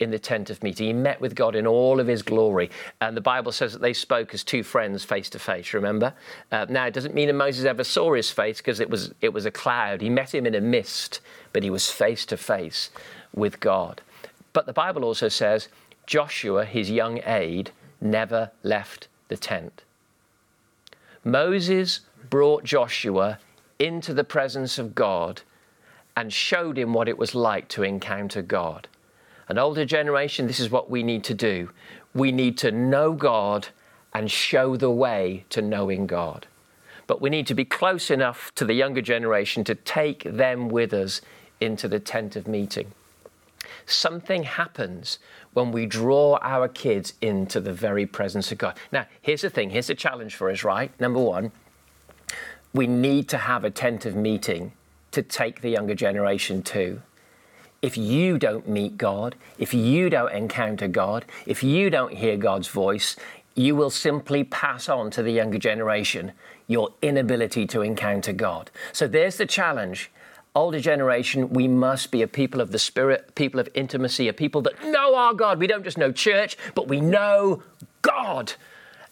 in 0.00 0.10
the 0.10 0.18
tent 0.18 0.50
of 0.50 0.60
meeting. 0.64 0.86
He 0.88 0.92
met 0.92 1.20
with 1.20 1.36
God 1.36 1.54
in 1.54 1.64
all 1.64 2.00
of 2.00 2.08
his 2.08 2.22
glory. 2.22 2.70
And 3.00 3.16
the 3.16 3.20
Bible 3.20 3.52
says 3.52 3.72
that 3.72 3.80
they 3.80 3.92
spoke 3.92 4.34
as 4.34 4.42
two 4.42 4.64
friends 4.64 5.04
face 5.04 5.30
to 5.30 5.38
face, 5.38 5.72
remember? 5.72 6.12
Uh, 6.50 6.66
now, 6.68 6.86
it 6.86 6.94
doesn't 6.94 7.14
mean 7.14 7.28
that 7.28 7.34
Moses 7.34 7.64
ever 7.64 7.84
saw 7.84 8.12
his 8.14 8.30
face 8.30 8.58
because 8.58 8.80
it 8.80 8.90
was, 8.90 9.14
it 9.20 9.32
was 9.32 9.46
a 9.46 9.52
cloud. 9.52 10.00
He 10.00 10.10
met 10.10 10.34
him 10.34 10.44
in 10.44 10.56
a 10.56 10.60
mist, 10.60 11.20
but 11.52 11.62
he 11.62 11.70
was 11.70 11.88
face 11.88 12.26
to 12.26 12.36
face 12.36 12.90
with 13.32 13.60
God. 13.60 14.02
But 14.52 14.66
the 14.66 14.72
Bible 14.72 15.04
also 15.04 15.28
says 15.28 15.68
Joshua, 16.06 16.64
his 16.64 16.90
young 16.90 17.20
aide, 17.24 17.70
never 18.00 18.50
left 18.62 19.08
the 19.28 19.36
tent. 19.36 19.84
Moses 21.24 22.00
brought 22.28 22.64
Joshua 22.64 23.38
into 23.78 24.12
the 24.12 24.24
presence 24.24 24.78
of 24.78 24.94
God 24.94 25.42
and 26.16 26.32
showed 26.32 26.78
him 26.78 26.92
what 26.92 27.08
it 27.08 27.18
was 27.18 27.34
like 27.34 27.68
to 27.68 27.82
encounter 27.82 28.42
God. 28.42 28.88
An 29.48 29.58
older 29.58 29.84
generation, 29.84 30.46
this 30.46 30.60
is 30.60 30.70
what 30.70 30.90
we 30.90 31.02
need 31.02 31.24
to 31.24 31.34
do. 31.34 31.70
We 32.14 32.32
need 32.32 32.58
to 32.58 32.70
know 32.70 33.12
God 33.12 33.68
and 34.14 34.30
show 34.30 34.76
the 34.76 34.90
way 34.90 35.44
to 35.50 35.62
knowing 35.62 36.06
God. 36.06 36.46
But 37.06 37.20
we 37.20 37.30
need 37.30 37.46
to 37.48 37.54
be 37.54 37.64
close 37.64 38.10
enough 38.10 38.52
to 38.54 38.64
the 38.64 38.74
younger 38.74 39.02
generation 39.02 39.64
to 39.64 39.74
take 39.74 40.22
them 40.24 40.68
with 40.68 40.92
us 40.92 41.20
into 41.60 41.88
the 41.88 42.00
tent 42.00 42.36
of 42.36 42.46
meeting. 42.46 42.92
Something 43.86 44.44
happens 44.44 45.18
when 45.52 45.72
we 45.72 45.86
draw 45.86 46.38
our 46.42 46.68
kids 46.68 47.14
into 47.20 47.60
the 47.60 47.72
very 47.72 48.06
presence 48.06 48.52
of 48.52 48.58
God. 48.58 48.76
Now, 48.90 49.06
here's 49.20 49.42
the 49.42 49.50
thing 49.50 49.70
here's 49.70 49.88
the 49.88 49.94
challenge 49.94 50.34
for 50.34 50.50
us, 50.50 50.64
right? 50.64 50.98
Number 51.00 51.20
one, 51.20 51.52
we 52.72 52.86
need 52.86 53.28
to 53.28 53.38
have 53.38 53.64
a 53.64 53.70
tent 53.70 54.06
of 54.06 54.16
meeting 54.16 54.72
to 55.10 55.22
take 55.22 55.60
the 55.60 55.70
younger 55.70 55.94
generation 55.94 56.62
to. 56.62 57.02
If 57.82 57.98
you 57.98 58.38
don't 58.38 58.68
meet 58.68 58.96
God, 58.96 59.34
if 59.58 59.74
you 59.74 60.08
don't 60.08 60.32
encounter 60.32 60.88
God, 60.88 61.24
if 61.46 61.62
you 61.62 61.90
don't 61.90 62.14
hear 62.14 62.36
God's 62.36 62.68
voice, 62.68 63.16
you 63.54 63.76
will 63.76 63.90
simply 63.90 64.44
pass 64.44 64.88
on 64.88 65.10
to 65.10 65.22
the 65.22 65.32
younger 65.32 65.58
generation 65.58 66.32
your 66.66 66.90
inability 67.02 67.66
to 67.66 67.82
encounter 67.82 68.32
God. 68.32 68.70
So 68.92 69.06
there's 69.06 69.36
the 69.36 69.46
challenge 69.46 70.10
older 70.54 70.80
generation, 70.80 71.48
we 71.50 71.66
must 71.68 72.10
be 72.10 72.22
a 72.22 72.26
people 72.26 72.60
of 72.60 72.72
the 72.72 72.78
Spirit, 72.78 73.34
people 73.34 73.58
of 73.58 73.68
intimacy, 73.74 74.28
a 74.28 74.32
people 74.32 74.62
that 74.62 74.82
know 74.84 75.14
our 75.14 75.34
God. 75.34 75.58
We 75.58 75.66
don't 75.66 75.84
just 75.84 75.98
know 75.98 76.12
church, 76.12 76.56
but 76.74 76.88
we 76.88 77.00
know 77.00 77.62
God. 78.02 78.52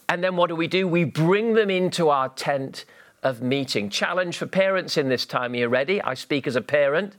And 0.07 0.23
then 0.23 0.35
what 0.35 0.47
do 0.47 0.55
we 0.55 0.67
do? 0.67 0.87
We 0.87 1.03
bring 1.03 1.53
them 1.53 1.69
into 1.69 2.09
our 2.09 2.29
tent 2.29 2.85
of 3.23 3.41
meeting. 3.41 3.89
Challenge 3.89 4.37
for 4.37 4.45
parents 4.45 4.97
in 4.97 5.09
this 5.09 5.25
time. 5.25 5.53
Are 5.53 5.57
you 5.57 5.67
ready? 5.67 6.01
I 6.01 6.13
speak 6.13 6.47
as 6.47 6.55
a 6.55 6.61
parent. 6.61 7.15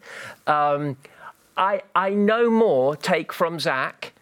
Um, 0.47 0.97
I, 1.57 1.83
I 1.95 2.11
no 2.11 2.51
more 2.51 2.97
take 2.97 3.33
from 3.33 3.59
Zach 3.61 4.13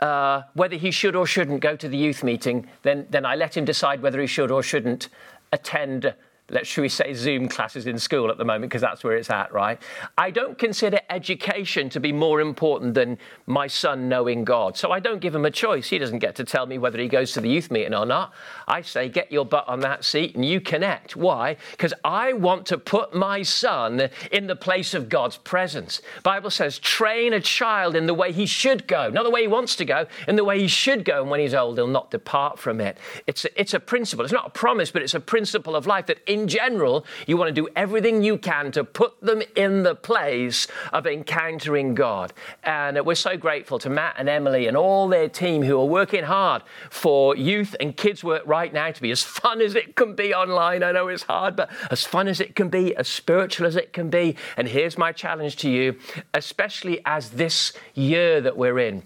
uh, 0.00 0.42
whether 0.54 0.76
he 0.76 0.90
should 0.90 1.14
or 1.14 1.26
shouldn't 1.26 1.60
go 1.60 1.76
to 1.76 1.88
the 1.88 1.96
youth 1.96 2.24
meeting 2.24 2.66
than, 2.82 3.06
than 3.10 3.26
I 3.26 3.34
let 3.34 3.56
him 3.56 3.64
decide 3.64 4.02
whether 4.02 4.20
he 4.20 4.26
should 4.26 4.50
or 4.50 4.62
shouldn't 4.62 5.08
attend 5.52 6.14
let's 6.50 6.68
should 6.68 6.82
we 6.82 6.88
say 6.88 7.14
Zoom 7.14 7.48
classes 7.48 7.86
in 7.86 7.98
school 7.98 8.30
at 8.30 8.38
the 8.38 8.44
moment 8.44 8.70
because 8.70 8.80
that's 8.80 9.02
where 9.04 9.16
it's 9.16 9.30
at, 9.30 9.52
right? 9.52 9.80
I 10.18 10.30
don't 10.30 10.58
consider 10.58 11.00
education 11.08 11.88
to 11.90 12.00
be 12.00 12.12
more 12.12 12.40
important 12.40 12.94
than 12.94 13.18
my 13.46 13.66
son 13.66 14.08
knowing 14.08 14.44
God. 14.44 14.76
So 14.76 14.90
I 14.90 15.00
don't 15.00 15.20
give 15.20 15.34
him 15.34 15.44
a 15.44 15.50
choice. 15.50 15.88
He 15.88 15.98
doesn't 15.98 16.18
get 16.18 16.34
to 16.36 16.44
tell 16.44 16.66
me 16.66 16.78
whether 16.78 16.98
he 16.98 17.08
goes 17.08 17.32
to 17.32 17.40
the 17.40 17.48
youth 17.48 17.70
meeting 17.70 17.94
or 17.94 18.06
not. 18.06 18.32
I 18.68 18.82
say, 18.82 19.08
get 19.08 19.30
your 19.32 19.44
butt 19.44 19.68
on 19.68 19.80
that 19.80 20.04
seat 20.04 20.34
and 20.34 20.44
you 20.44 20.60
connect. 20.60 21.16
Why? 21.16 21.56
Because 21.72 21.94
I 22.04 22.32
want 22.32 22.66
to 22.66 22.78
put 22.78 23.14
my 23.14 23.42
son 23.42 24.08
in 24.32 24.46
the 24.46 24.56
place 24.56 24.94
of 24.94 25.08
God's 25.08 25.36
presence. 25.36 26.02
Bible 26.22 26.50
says, 26.50 26.78
train 26.78 27.32
a 27.32 27.40
child 27.40 27.96
in 27.96 28.06
the 28.06 28.14
way 28.14 28.32
he 28.32 28.46
should 28.46 28.86
go, 28.86 29.10
not 29.10 29.24
the 29.24 29.30
way 29.30 29.42
he 29.42 29.48
wants 29.48 29.76
to 29.76 29.84
go, 29.84 30.06
in 30.28 30.36
the 30.36 30.44
way 30.44 30.60
he 30.60 30.68
should 30.68 31.04
go, 31.04 31.22
and 31.22 31.30
when 31.30 31.40
he's 31.40 31.54
old, 31.54 31.76
he'll 31.76 31.86
not 31.86 32.10
depart 32.10 32.58
from 32.58 32.80
it. 32.80 32.98
It's 33.26 33.44
a, 33.44 33.60
it's 33.60 33.74
a 33.74 33.80
principle. 33.80 34.24
It's 34.24 34.32
not 34.32 34.46
a 34.46 34.50
promise, 34.50 34.90
but 34.90 35.02
it's 35.02 35.14
a 35.14 35.20
principle 35.20 35.76
of 35.76 35.86
life 35.86 36.06
that 36.06 36.18
in 36.26 36.39
general, 36.48 37.04
you 37.26 37.36
want 37.36 37.48
to 37.48 37.52
do 37.52 37.68
everything 37.76 38.22
you 38.22 38.38
can 38.38 38.72
to 38.72 38.84
put 38.84 39.20
them 39.20 39.42
in 39.56 39.82
the 39.82 39.94
place 39.94 40.66
of 40.92 41.06
encountering 41.06 41.94
God. 41.94 42.32
And 42.62 43.04
we're 43.04 43.14
so 43.14 43.36
grateful 43.36 43.78
to 43.80 43.90
Matt 43.90 44.16
and 44.18 44.28
Emily 44.28 44.66
and 44.66 44.76
all 44.76 45.08
their 45.08 45.28
team 45.28 45.62
who 45.62 45.80
are 45.80 45.86
working 45.86 46.24
hard 46.24 46.62
for 46.90 47.36
youth 47.36 47.74
and 47.80 47.96
kids 47.96 48.22
work 48.24 48.42
right 48.46 48.72
now 48.72 48.90
to 48.90 49.02
be 49.02 49.10
as 49.10 49.22
fun 49.22 49.60
as 49.60 49.74
it 49.74 49.96
can 49.96 50.14
be 50.14 50.34
online. 50.34 50.82
I 50.82 50.92
know 50.92 51.08
it's 51.08 51.24
hard, 51.24 51.56
but 51.56 51.70
as 51.90 52.04
fun 52.04 52.28
as 52.28 52.40
it 52.40 52.54
can 52.54 52.68
be, 52.68 52.94
as 52.96 53.08
spiritual 53.08 53.66
as 53.66 53.76
it 53.76 53.92
can 53.92 54.10
be. 54.10 54.36
And 54.56 54.68
here's 54.68 54.98
my 54.98 55.12
challenge 55.12 55.56
to 55.58 55.70
you, 55.70 55.96
especially 56.34 57.00
as 57.04 57.30
this 57.30 57.72
year 57.94 58.40
that 58.40 58.56
we're 58.56 58.78
in. 58.78 59.02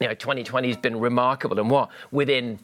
You 0.00 0.08
know, 0.08 0.14
2020 0.14 0.68
has 0.68 0.76
been 0.76 0.98
remarkable, 0.98 1.60
and 1.60 1.70
what 1.70 1.90
within 2.10 2.58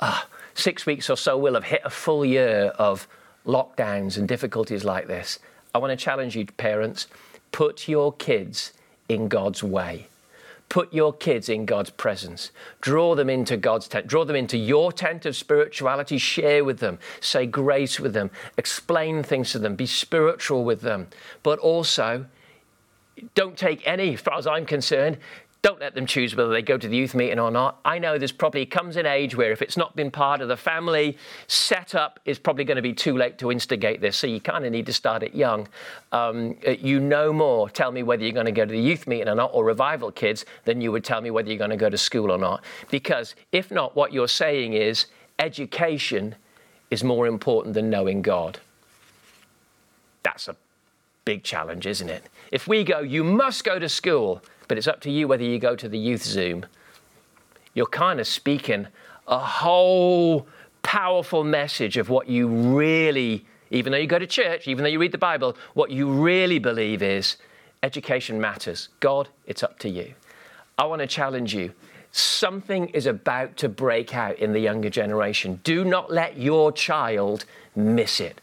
uh, 0.00 0.22
six 0.54 0.86
weeks 0.86 1.08
or 1.08 1.16
so, 1.16 1.36
we'll 1.36 1.54
have 1.54 1.64
hit 1.64 1.82
a 1.84 1.90
full 1.90 2.24
year 2.24 2.72
of 2.78 3.06
lockdowns 3.46 4.16
and 4.16 4.26
difficulties 4.26 4.84
like 4.84 5.06
this. 5.06 5.38
I 5.74 5.78
want 5.78 5.90
to 5.90 6.02
challenge 6.02 6.36
you, 6.36 6.46
parents, 6.46 7.06
put 7.52 7.88
your 7.88 8.12
kids 8.12 8.72
in 9.08 9.28
God's 9.28 9.62
way. 9.62 10.08
Put 10.68 10.92
your 10.92 11.12
kids 11.12 11.48
in 11.48 11.66
God's 11.66 11.90
presence. 11.90 12.50
Draw 12.80 13.14
them 13.14 13.28
into 13.28 13.56
God's 13.56 13.86
tent. 13.86 14.06
Draw 14.06 14.24
them 14.24 14.34
into 14.34 14.56
your 14.56 14.92
tent 14.92 15.26
of 15.26 15.36
spirituality. 15.36 16.18
Share 16.18 16.64
with 16.64 16.78
them. 16.78 16.98
Say 17.20 17.46
grace 17.46 18.00
with 18.00 18.14
them. 18.14 18.30
Explain 18.56 19.22
things 19.22 19.52
to 19.52 19.58
them. 19.58 19.76
Be 19.76 19.86
spiritual 19.86 20.64
with 20.64 20.80
them. 20.80 21.08
But 21.42 21.58
also, 21.58 22.26
don't 23.34 23.56
take 23.56 23.86
any, 23.86 24.14
as 24.14 24.20
far 24.20 24.38
as 24.38 24.46
I'm 24.46 24.66
concerned, 24.66 25.18
don't 25.64 25.80
let 25.80 25.94
them 25.94 26.04
choose 26.04 26.36
whether 26.36 26.50
they 26.50 26.60
go 26.60 26.76
to 26.76 26.86
the 26.86 26.94
youth 26.94 27.14
meeting 27.14 27.38
or 27.38 27.50
not. 27.50 27.80
I 27.86 27.98
know 27.98 28.18
there's 28.18 28.32
probably 28.32 28.66
comes 28.66 28.96
an 28.96 29.06
age 29.06 29.34
where 29.34 29.50
if 29.50 29.62
it's 29.62 29.78
not 29.78 29.96
been 29.96 30.10
part 30.10 30.42
of 30.42 30.48
the 30.48 30.58
family 30.58 31.16
setup, 31.46 32.20
it's 32.26 32.38
probably 32.38 32.64
going 32.64 32.76
to 32.76 32.82
be 32.82 32.92
too 32.92 33.16
late 33.16 33.38
to 33.38 33.50
instigate 33.50 34.02
this. 34.02 34.14
So 34.18 34.26
you 34.26 34.42
kind 34.42 34.66
of 34.66 34.72
need 34.72 34.84
to 34.84 34.92
start 34.92 35.22
it 35.22 35.34
young. 35.34 35.66
Um, 36.12 36.56
uh, 36.66 36.72
you 36.72 37.00
know 37.00 37.32
more. 37.32 37.70
Tell 37.70 37.92
me 37.92 38.02
whether 38.02 38.22
you're 38.22 38.32
going 38.32 38.44
to 38.44 38.52
go 38.52 38.66
to 38.66 38.70
the 38.70 38.78
youth 38.78 39.06
meeting 39.06 39.26
or 39.26 39.34
not, 39.34 39.52
or 39.54 39.64
revival 39.64 40.10
kids, 40.12 40.44
than 40.66 40.82
you 40.82 40.92
would 40.92 41.02
tell 41.02 41.22
me 41.22 41.30
whether 41.30 41.48
you're 41.48 41.56
going 41.56 41.70
to 41.70 41.78
go 41.78 41.88
to 41.88 41.96
school 41.96 42.30
or 42.30 42.36
not. 42.36 42.62
Because 42.90 43.34
if 43.50 43.70
not, 43.70 43.96
what 43.96 44.12
you're 44.12 44.28
saying 44.28 44.74
is 44.74 45.06
education 45.38 46.34
is 46.90 47.02
more 47.02 47.26
important 47.26 47.72
than 47.72 47.88
knowing 47.88 48.20
God. 48.20 48.60
That's 50.24 50.46
a 50.46 50.56
big 51.24 51.42
challenge, 51.42 51.86
isn't 51.86 52.10
it? 52.10 52.24
If 52.52 52.68
we 52.68 52.84
go, 52.84 53.00
you 53.00 53.24
must 53.24 53.64
go 53.64 53.78
to 53.78 53.88
school 53.88 54.42
but 54.68 54.78
it's 54.78 54.86
up 54.86 55.00
to 55.02 55.10
you 55.10 55.28
whether 55.28 55.44
you 55.44 55.58
go 55.58 55.76
to 55.76 55.88
the 55.88 55.98
youth 55.98 56.22
Zoom. 56.22 56.66
You're 57.74 57.86
kind 57.86 58.20
of 58.20 58.26
speaking 58.26 58.86
a 59.26 59.38
whole 59.38 60.46
powerful 60.82 61.44
message 61.44 61.96
of 61.96 62.08
what 62.08 62.28
you 62.28 62.46
really, 62.48 63.44
even 63.70 63.90
though 63.92 63.98
you 63.98 64.06
go 64.06 64.18
to 64.18 64.26
church, 64.26 64.68
even 64.68 64.84
though 64.84 64.90
you 64.90 64.98
read 64.98 65.12
the 65.12 65.18
Bible, 65.18 65.56
what 65.74 65.90
you 65.90 66.08
really 66.08 66.58
believe 66.58 67.02
is 67.02 67.36
education 67.82 68.40
matters. 68.40 68.90
God, 69.00 69.28
it's 69.46 69.62
up 69.62 69.78
to 69.80 69.88
you. 69.88 70.14
I 70.78 70.84
want 70.84 71.00
to 71.00 71.06
challenge 71.06 71.54
you. 71.54 71.72
Something 72.12 72.88
is 72.90 73.06
about 73.06 73.56
to 73.56 73.68
break 73.68 74.14
out 74.14 74.38
in 74.38 74.52
the 74.52 74.60
younger 74.60 74.90
generation. 74.90 75.60
Do 75.64 75.84
not 75.84 76.12
let 76.12 76.36
your 76.38 76.70
child 76.70 77.44
miss 77.74 78.20
it 78.20 78.40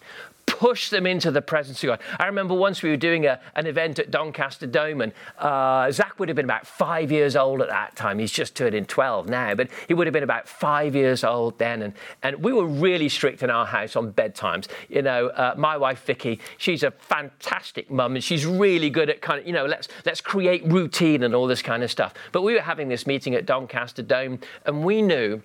push 0.62 0.92
them 0.92 1.08
into 1.08 1.32
the 1.32 1.42
presence 1.42 1.84
of 1.84 1.88
God. 1.88 2.00
I 2.20 2.28
remember 2.28 2.54
once 2.54 2.84
we 2.84 2.92
were 2.92 2.96
doing 2.96 3.26
a, 3.26 3.40
an 3.56 3.66
event 3.66 3.98
at 3.98 4.12
Doncaster 4.12 4.68
Dome, 4.68 5.02
and 5.02 5.12
uh, 5.40 5.92
Zach 5.92 6.20
would 6.20 6.30
have 6.30 6.36
been 6.36 6.46
about 6.46 6.68
five 6.68 7.12
years 7.12 7.36
old 7.36 7.64
at 7.64 7.70
that 7.70 7.96
time. 7.96 8.20
He's 8.20 8.32
just 8.32 8.54
turned 8.54 8.76
in 8.76 8.86
12 8.86 9.28
now, 9.28 9.56
but 9.56 9.70
he 9.88 9.96
would 9.96 10.06
have 10.06 10.14
been 10.14 10.22
about 10.22 10.48
five 10.48 10.96
years 10.96 11.24
old 11.24 11.58
then. 11.58 11.82
And, 11.82 11.94
and 12.22 12.44
we 12.44 12.54
were 12.54 12.68
really 12.68 13.10
strict 13.10 13.42
in 13.42 13.50
our 13.50 13.66
house 13.66 13.96
on 13.96 14.14
bedtimes. 14.14 14.68
You 14.88 15.02
know, 15.02 15.30
uh, 15.30 15.56
my 15.58 15.78
wife 15.78 16.06
Vicky, 16.06 16.40
she's 16.60 16.84
a 16.84 16.92
fantastic 16.92 17.90
mum, 17.90 18.14
and 18.14 18.24
she's 18.24 18.46
really 18.46 18.92
good 18.92 19.10
at 19.10 19.20
kind 19.20 19.40
of, 19.40 19.48
you 19.48 19.54
know, 19.54 19.66
let's 19.66 19.88
let's 20.06 20.22
create 20.22 20.64
routine 20.68 21.24
and 21.24 21.34
all 21.34 21.48
this 21.48 21.64
kind 21.64 21.82
of 21.82 21.90
stuff. 21.90 22.14
But 22.32 22.44
we 22.44 22.54
were 22.54 22.62
having 22.62 22.88
this 22.88 23.08
meeting 23.08 23.34
at 23.34 23.48
Doncaster 23.48 24.04
Dome, 24.04 24.38
and 24.68 24.84
we 24.84 25.02
knew 25.02 25.42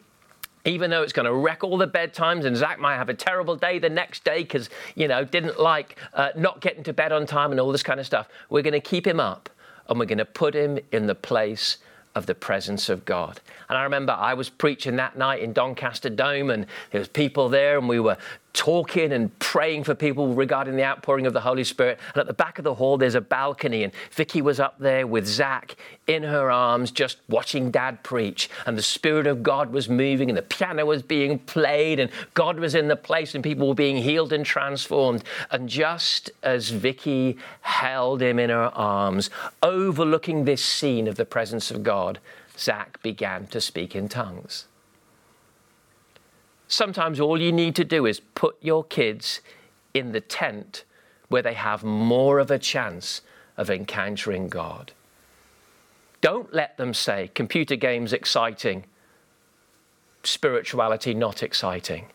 even 0.66 0.90
though 0.90 1.02
it's 1.02 1.12
going 1.12 1.26
to 1.26 1.32
wreck 1.32 1.62
all 1.62 1.78
the 1.78 1.86
bedtimes 1.86 2.44
and 2.44 2.56
Zach 2.56 2.78
might 2.78 2.96
have 2.96 3.08
a 3.08 3.14
terrible 3.14 3.56
day 3.56 3.78
the 3.78 3.88
next 3.88 4.24
day 4.24 4.42
because, 4.42 4.68
you 4.94 5.08
know, 5.08 5.24
didn't 5.24 5.60
like 5.60 5.96
uh, 6.12 6.30
not 6.36 6.60
getting 6.60 6.82
to 6.84 6.92
bed 6.92 7.12
on 7.12 7.24
time 7.24 7.52
and 7.52 7.60
all 7.60 7.72
this 7.72 7.82
kind 7.82 8.00
of 8.00 8.06
stuff, 8.06 8.28
we're 8.50 8.62
going 8.62 8.72
to 8.72 8.80
keep 8.80 9.06
him 9.06 9.20
up 9.20 9.48
and 9.88 9.98
we're 9.98 10.06
going 10.06 10.18
to 10.18 10.24
put 10.24 10.54
him 10.54 10.78
in 10.92 11.06
the 11.06 11.14
place 11.14 11.78
of 12.16 12.26
the 12.26 12.34
presence 12.34 12.88
of 12.88 13.04
God. 13.04 13.40
And 13.68 13.76
I 13.78 13.82
remember 13.82 14.12
I 14.12 14.34
was 14.34 14.48
preaching 14.48 14.96
that 14.96 15.16
night 15.16 15.40
in 15.42 15.52
Doncaster 15.52 16.08
Dome 16.08 16.50
and 16.50 16.66
there 16.90 16.98
was 16.98 17.08
people 17.08 17.48
there 17.48 17.78
and 17.78 17.88
we 17.88 18.00
were 18.00 18.16
talking 18.56 19.12
and 19.12 19.38
praying 19.38 19.84
for 19.84 19.94
people 19.94 20.34
regarding 20.34 20.76
the 20.76 20.82
outpouring 20.82 21.26
of 21.26 21.34
the 21.34 21.40
Holy 21.42 21.62
Spirit. 21.62 22.00
And 22.14 22.20
at 22.22 22.26
the 22.26 22.32
back 22.32 22.58
of 22.58 22.64
the 22.64 22.74
hall, 22.74 22.96
there's 22.96 23.14
a 23.14 23.20
balcony, 23.20 23.84
and 23.84 23.92
Vicky 24.10 24.40
was 24.40 24.58
up 24.58 24.78
there 24.78 25.06
with 25.06 25.26
Zach 25.26 25.76
in 26.06 26.22
her 26.22 26.50
arms, 26.50 26.90
just 26.90 27.18
watching 27.28 27.70
Dad 27.70 28.02
preach. 28.02 28.48
And 28.64 28.76
the 28.76 28.82
Spirit 28.82 29.26
of 29.26 29.42
God 29.42 29.72
was 29.72 29.88
moving, 29.88 30.30
and 30.30 30.38
the 30.38 30.42
piano 30.42 30.86
was 30.86 31.02
being 31.02 31.38
played, 31.38 32.00
and 32.00 32.10
God 32.32 32.58
was 32.58 32.74
in 32.74 32.88
the 32.88 32.96
place, 32.96 33.34
and 33.34 33.44
people 33.44 33.68
were 33.68 33.74
being 33.74 33.98
healed 33.98 34.32
and 34.32 34.44
transformed. 34.44 35.22
And 35.50 35.68
just 35.68 36.30
as 36.42 36.70
Vicky 36.70 37.36
held 37.60 38.22
him 38.22 38.38
in 38.38 38.48
her 38.48 38.70
arms, 38.74 39.28
overlooking 39.62 40.44
this 40.44 40.64
scene 40.64 41.06
of 41.06 41.16
the 41.16 41.26
presence 41.26 41.70
of 41.70 41.82
God, 41.82 42.18
Zach 42.58 43.02
began 43.02 43.46
to 43.48 43.60
speak 43.60 43.94
in 43.94 44.08
tongues. 44.08 44.66
Sometimes 46.68 47.20
all 47.20 47.40
you 47.40 47.52
need 47.52 47.76
to 47.76 47.84
do 47.84 48.06
is 48.06 48.20
put 48.20 48.56
your 48.60 48.84
kids 48.84 49.40
in 49.94 50.12
the 50.12 50.20
tent 50.20 50.84
where 51.28 51.42
they 51.42 51.54
have 51.54 51.84
more 51.84 52.38
of 52.38 52.50
a 52.50 52.58
chance 52.58 53.20
of 53.56 53.70
encountering 53.70 54.48
God. 54.48 54.92
Don't 56.20 56.52
let 56.52 56.76
them 56.76 56.92
say 56.92 57.30
computer 57.34 57.76
games 57.76 58.12
exciting, 58.12 58.84
spirituality 60.22 61.14
not 61.14 61.42
exciting. 61.42 62.06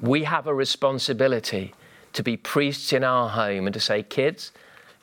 We 0.00 0.24
have 0.24 0.46
a 0.46 0.54
responsibility 0.54 1.74
to 2.12 2.22
be 2.22 2.36
priests 2.36 2.92
in 2.92 3.04
our 3.04 3.28
home 3.28 3.66
and 3.66 3.74
to 3.74 3.80
say, 3.80 4.02
kids, 4.02 4.52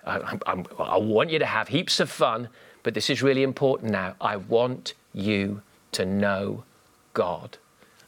I, 0.06 0.38
I, 0.46 0.64
I 0.80 0.98
want 0.98 1.30
you 1.30 1.40
to 1.40 1.46
have 1.46 1.70
heaps 1.70 2.00
of 2.00 2.10
fun, 2.10 2.50
but 2.84 2.94
this 2.94 3.10
is 3.10 3.24
really 3.24 3.44
important 3.44 3.92
now. 3.92 4.16
I 4.20 4.36
want 4.38 4.94
you 5.14 5.62
to 5.94 6.06
know 6.06 6.64
God. 7.14 7.58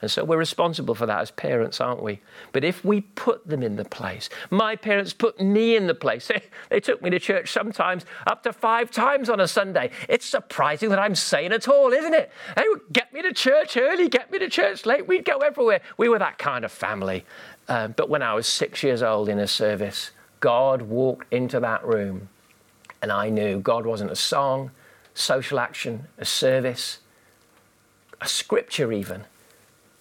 And 0.05 0.11
so 0.11 0.23
we're 0.23 0.37
responsible 0.37 0.93
for 0.93 1.07
that 1.07 1.19
as 1.19 1.31
parents, 1.31 1.81
aren't 1.81 2.03
we? 2.03 2.19
But 2.51 2.63
if 2.63 2.85
we 2.85 3.01
put 3.01 3.47
them 3.47 3.63
in 3.63 3.75
the 3.75 3.85
place, 3.85 4.29
my 4.51 4.75
parents 4.75 5.13
put 5.13 5.41
me 5.41 5.75
in 5.75 5.87
the 5.87 5.95
place. 5.95 6.29
They, 6.35 6.43
they 6.69 6.79
took 6.79 7.01
me 7.01 7.09
to 7.09 7.19
church 7.19 7.51
sometimes 7.51 8.05
up 8.27 8.43
to 8.43 8.53
five 8.53 8.91
times 8.91 9.31
on 9.31 9.39
a 9.39 9.47
Sunday. 9.47 9.89
It's 10.07 10.27
surprising 10.27 10.89
that 10.89 10.99
I'm 10.99 11.15
sane 11.15 11.51
at 11.53 11.67
all, 11.67 11.91
isn't 11.91 12.13
it? 12.13 12.31
They 12.55 12.65
would 12.67 12.81
get 12.93 13.11
me 13.13 13.23
to 13.23 13.33
church 13.33 13.77
early, 13.77 14.09
get 14.09 14.31
me 14.31 14.37
to 14.37 14.49
church 14.49 14.85
late. 14.85 15.07
We'd 15.07 15.25
go 15.25 15.39
everywhere. 15.39 15.81
We 15.97 16.07
were 16.07 16.19
that 16.19 16.37
kind 16.37 16.65
of 16.65 16.71
family. 16.71 17.25
Um, 17.67 17.95
but 17.97 18.09
when 18.09 18.21
I 18.21 18.35
was 18.35 18.45
six 18.45 18.83
years 18.83 19.01
old 19.01 19.27
in 19.27 19.39
a 19.39 19.47
service, 19.47 20.11
God 20.39 20.83
walked 20.83 21.33
into 21.33 21.59
that 21.61 21.83
room 21.83 22.29
and 23.01 23.11
I 23.11 23.29
knew 23.29 23.59
God 23.59 23.87
wasn't 23.87 24.11
a 24.11 24.15
song, 24.15 24.69
social 25.15 25.59
action, 25.59 26.07
a 26.19 26.25
service, 26.25 26.99
a 28.21 28.27
scripture 28.27 28.91
even. 28.91 29.25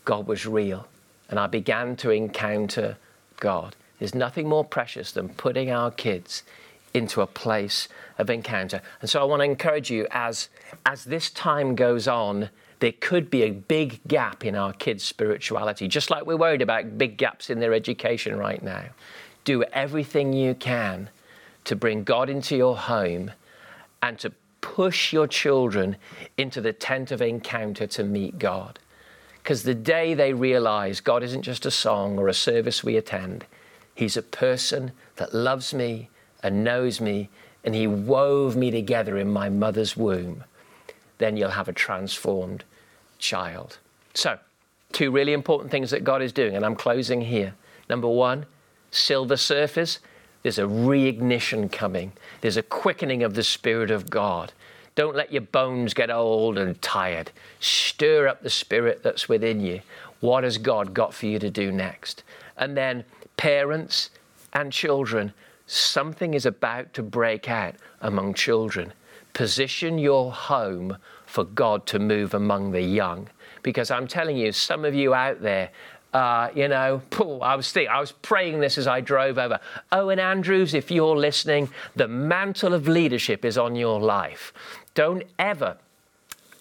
God 0.05 0.27
was 0.27 0.47
real. 0.47 0.87
And 1.29 1.39
I 1.39 1.47
began 1.47 1.97
to 1.97 2.11
encounter 2.11 2.97
God. 3.41 3.77
There's 3.99 4.15
nothing 4.15 4.49
more 4.49 4.65
precious 4.65 5.13
than 5.13 5.31
putting 5.31 5.71
our 5.71 5.91
kids 5.91 6.43
into 6.93 7.21
a 7.21 7.27
place 7.27 7.89
of 8.19 8.31
encounter. 8.31 8.81
And 9.01 9.11
so 9.11 9.21
I 9.21 9.25
want 9.25 9.41
to 9.41 9.45
encourage 9.45 9.91
you 9.91 10.07
as, 10.11 10.49
as 10.87 11.05
this 11.05 11.31
time 11.31 11.75
goes 11.75 12.07
on, 12.07 12.51
there 12.81 12.93
could 12.93 13.31
be 13.31 13.43
a 13.43 13.51
big 13.51 14.01
gap 14.07 14.45
in 14.45 14.55
our 14.55 14.73
kids' 14.73 15.05
spirituality, 15.05 15.89
just 15.89 16.11
like 16.11 16.27
we're 16.27 16.37
worried 16.37 16.63
about 16.63 16.99
big 16.99 17.17
gaps 17.17 17.51
in 17.51 17.59
their 17.59 17.75
education 17.75 18.37
right 18.37 18.63
now. 18.63 18.85
Do 19.45 19.65
everything 19.73 20.33
you 20.33 20.55
can 20.55 21.11
to 21.65 21.75
bring 21.75 22.05
God 22.05 22.29
into 22.29 22.57
your 22.57 22.77
home 22.77 23.33
and 24.03 24.19
to 24.19 24.33
push 24.61 25.13
your 25.13 25.27
children 25.27 25.97
into 26.37 26.61
the 26.61 26.73
tent 26.73 27.11
of 27.11 27.21
encounter 27.21 27.87
to 27.87 28.05
meet 28.05 28.39
God. 28.39 28.79
Because 29.45 29.63
the 29.63 29.75
day 29.75 30.15
they 30.15 30.33
realize 30.33 31.03
God 31.03 31.23
isn't 31.23 31.43
just 31.43 31.67
a 31.67 31.71
song 31.71 32.19
or 32.19 32.29
a 32.29 32.35
service 32.35 32.83
we 32.83 32.97
attend, 32.97 33.45
He's 33.95 34.17
a 34.17 34.23
person 34.23 34.93
that 35.17 35.35
loves 35.35 35.75
me 35.75 36.09
and 36.43 36.65
knows 36.65 36.99
me, 36.99 37.29
and 37.63 37.75
He 37.75 37.87
wove 37.87 38.57
me 38.57 38.71
together 38.71 39.19
in 39.19 39.31
my 39.31 39.51
mother's 39.51 39.99
womb. 39.99 40.45
Then 41.19 41.37
you'll 41.37 41.51
have 41.51 41.69
a 41.69 41.75
transformed 41.75 42.65
child. 43.19 43.77
So, 44.15 44.39
two 44.93 45.11
really 45.11 45.35
important 45.35 45.71
things 45.71 45.91
that 45.91 46.05
God 46.05 46.23
is 46.23 46.33
doing, 46.33 46.57
and 46.57 46.65
I'm 46.65 46.75
closing 46.75 47.21
here. 47.21 47.55
Number 47.91 48.09
one, 48.09 48.47
silver 48.91 49.37
surfers, 49.37 49.99
there's 50.43 50.59
a 50.59 50.63
reignition 50.63 51.71
coming, 51.71 52.13
there's 52.41 52.57
a 52.57 52.63
quickening 52.63 53.23
of 53.23 53.35
the 53.35 53.43
Spirit 53.43 53.91
of 53.91 54.09
God. 54.09 54.55
Don't 54.95 55.17
let 55.17 55.33
your 55.33 55.43
bones 55.43 55.93
get 55.93 56.11
old 56.11 56.57
and 56.57 56.81
tired. 56.81 57.33
Stir 57.59 58.29
up 58.29 58.43
the 58.43 58.51
Spirit 58.51 59.03
that's 59.03 59.29
within 59.29 59.61
you. 59.61 59.81
What 60.21 60.45
has 60.45 60.57
God 60.57 60.95
got 60.95 61.13
for 61.13 61.27
you 61.27 61.39
to 61.41 61.51
do 61.51 61.73
next? 61.73 62.23
And 62.57 62.77
then, 62.77 63.05
parents 63.37 64.11
and 64.53 64.73
children, 64.73 65.33
something 65.67 66.35
is 66.35 66.47
about 66.47 66.95
to 66.95 67.03
break 67.03 67.51
out 67.51 67.75
among 68.01 68.35
children. 68.35 68.93
Position 69.33 69.99
your 69.99 70.31
home 70.31 70.97
for 71.27 71.45
God 71.45 71.87
to 71.87 71.99
move 71.99 72.33
among 72.33 72.71
the 72.71 72.83
young. 72.83 73.29
Because 73.65 73.91
I'm 73.91 74.07
telling 74.07 74.37
you, 74.37 74.53
some 74.53 74.85
of 74.85 74.95
you 74.95 75.15
out 75.15 75.43
there 75.43 75.71
uh, 76.15 76.49
you 76.55 76.69
know, 76.69 77.03
I 77.43 77.57
was 77.57 77.77
I 77.77 77.99
was 78.01 78.13
praying 78.13 78.61
this 78.61 78.79
as 78.79 78.87
I 78.87 79.01
drove 79.01 79.37
over. 79.37 79.59
Owen 79.91 80.21
Andrews, 80.21 80.73
if 80.73 80.91
you're 80.91 81.17
listening, 81.17 81.69
the 81.97 82.07
mantle 82.07 82.73
of 82.73 82.87
leadership 82.87 83.45
is 83.45 83.59
on 83.59 83.75
your 83.75 84.01
life. 84.01 84.53
Don't 84.95 85.25
ever 85.41 85.79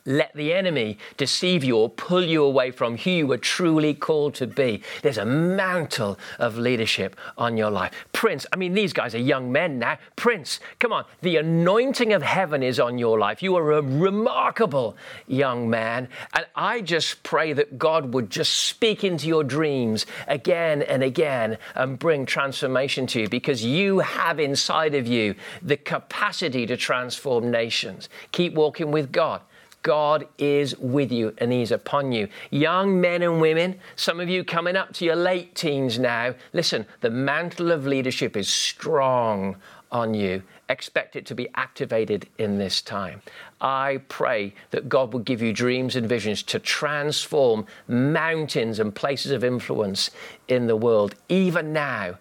let 0.05 0.33
the 0.33 0.53
enemy 0.53 0.97
deceive 1.17 1.63
you 1.63 1.77
or 1.77 1.89
pull 1.89 2.23
you 2.23 2.43
away 2.43 2.71
from 2.71 2.97
who 2.97 3.09
you 3.09 3.27
were 3.27 3.37
truly 3.37 3.93
called 3.93 4.35
to 4.35 4.47
be. 4.47 4.81
There's 5.01 5.17
a 5.17 5.25
mantle 5.25 6.19
of 6.39 6.57
leadership 6.57 7.15
on 7.37 7.55
your 7.57 7.71
life. 7.71 7.93
Prince, 8.11 8.45
I 8.51 8.57
mean, 8.57 8.73
these 8.73 8.93
guys 8.93 9.15
are 9.15 9.19
young 9.19 9.51
men 9.51 9.79
now. 9.79 9.97
Prince, 10.15 10.59
come 10.79 10.91
on, 10.91 11.05
the 11.21 11.37
anointing 11.37 12.11
of 12.13 12.21
heaven 12.21 12.63
is 12.63 12.79
on 12.79 12.97
your 12.97 13.17
life. 13.17 13.41
You 13.41 13.55
are 13.55 13.73
a 13.73 13.81
remarkable 13.81 14.97
young 15.27 15.69
man. 15.69 16.09
And 16.33 16.45
I 16.55 16.81
just 16.81 17.23
pray 17.23 17.53
that 17.53 17.77
God 17.77 18.13
would 18.13 18.29
just 18.29 18.53
speak 18.53 19.03
into 19.03 19.27
your 19.27 19.43
dreams 19.43 20.05
again 20.27 20.81
and 20.81 21.03
again 21.03 21.57
and 21.75 21.97
bring 21.97 22.25
transformation 22.25 23.07
to 23.07 23.21
you 23.21 23.29
because 23.29 23.63
you 23.63 23.99
have 23.99 24.39
inside 24.39 24.95
of 24.95 25.07
you 25.07 25.35
the 25.61 25.77
capacity 25.77 26.65
to 26.65 26.75
transform 26.75 27.49
nations. 27.49 28.09
Keep 28.31 28.53
walking 28.53 28.91
with 28.91 29.11
God. 29.11 29.41
God 29.83 30.27
is 30.37 30.77
with 30.77 31.11
you 31.11 31.33
and 31.37 31.51
He's 31.51 31.71
upon 31.71 32.11
you. 32.11 32.29
Young 32.49 32.99
men 32.99 33.21
and 33.21 33.39
women, 33.39 33.79
some 33.95 34.19
of 34.19 34.29
you 34.29 34.43
coming 34.43 34.75
up 34.75 34.93
to 34.93 35.05
your 35.05 35.15
late 35.15 35.55
teens 35.55 35.99
now, 35.99 36.33
listen, 36.53 36.85
the 37.01 37.09
mantle 37.09 37.71
of 37.71 37.85
leadership 37.85 38.35
is 38.35 38.47
strong 38.47 39.57
on 39.91 40.13
you. 40.13 40.41
Expect 40.69 41.15
it 41.15 41.25
to 41.27 41.35
be 41.35 41.49
activated 41.55 42.27
in 42.37 42.57
this 42.57 42.81
time. 42.81 43.21
I 43.61 44.01
pray 44.07 44.55
that 44.71 44.89
God 44.89 45.13
will 45.13 45.19
give 45.19 45.41
you 45.41 45.53
dreams 45.53 45.95
and 45.95 46.07
visions 46.07 46.41
to 46.43 46.59
transform 46.59 47.65
mountains 47.87 48.79
and 48.79 48.95
places 48.95 49.31
of 49.31 49.43
influence 49.43 50.09
in 50.47 50.67
the 50.67 50.75
world, 50.75 51.15
even 51.29 51.73
now. 51.73 52.17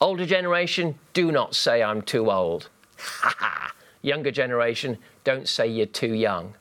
Older 0.00 0.26
generation, 0.26 0.96
do 1.12 1.32
not 1.32 1.54
say 1.54 1.82
I'm 1.82 2.02
too 2.02 2.30
old. 2.30 2.68
Younger 4.02 4.30
generation, 4.30 4.98
don't 5.24 5.48
say 5.48 5.66
you're 5.66 5.86
too 5.86 6.14
young. 6.14 6.54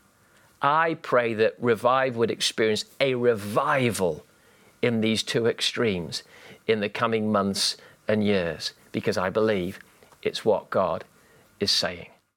I 0.62 0.96
pray 0.96 1.34
that 1.36 1.56
Revive 1.60 2.16
would 2.16 2.32
experience 2.32 2.86
a 3.00 3.16
revival 3.16 4.26
in 4.82 5.02
these 5.02 5.24
two 5.24 5.46
extremes 5.46 6.24
in 6.66 6.80
the 6.80 6.90
coming 6.90 7.32
months 7.32 7.78
and 8.08 8.24
years 8.24 8.74
because 8.92 9.18
I 9.18 9.30
believe 9.30 9.80
it's 10.22 10.44
what 10.44 10.70
God 10.70 11.04
is 11.60 11.72
saying. 11.72 12.08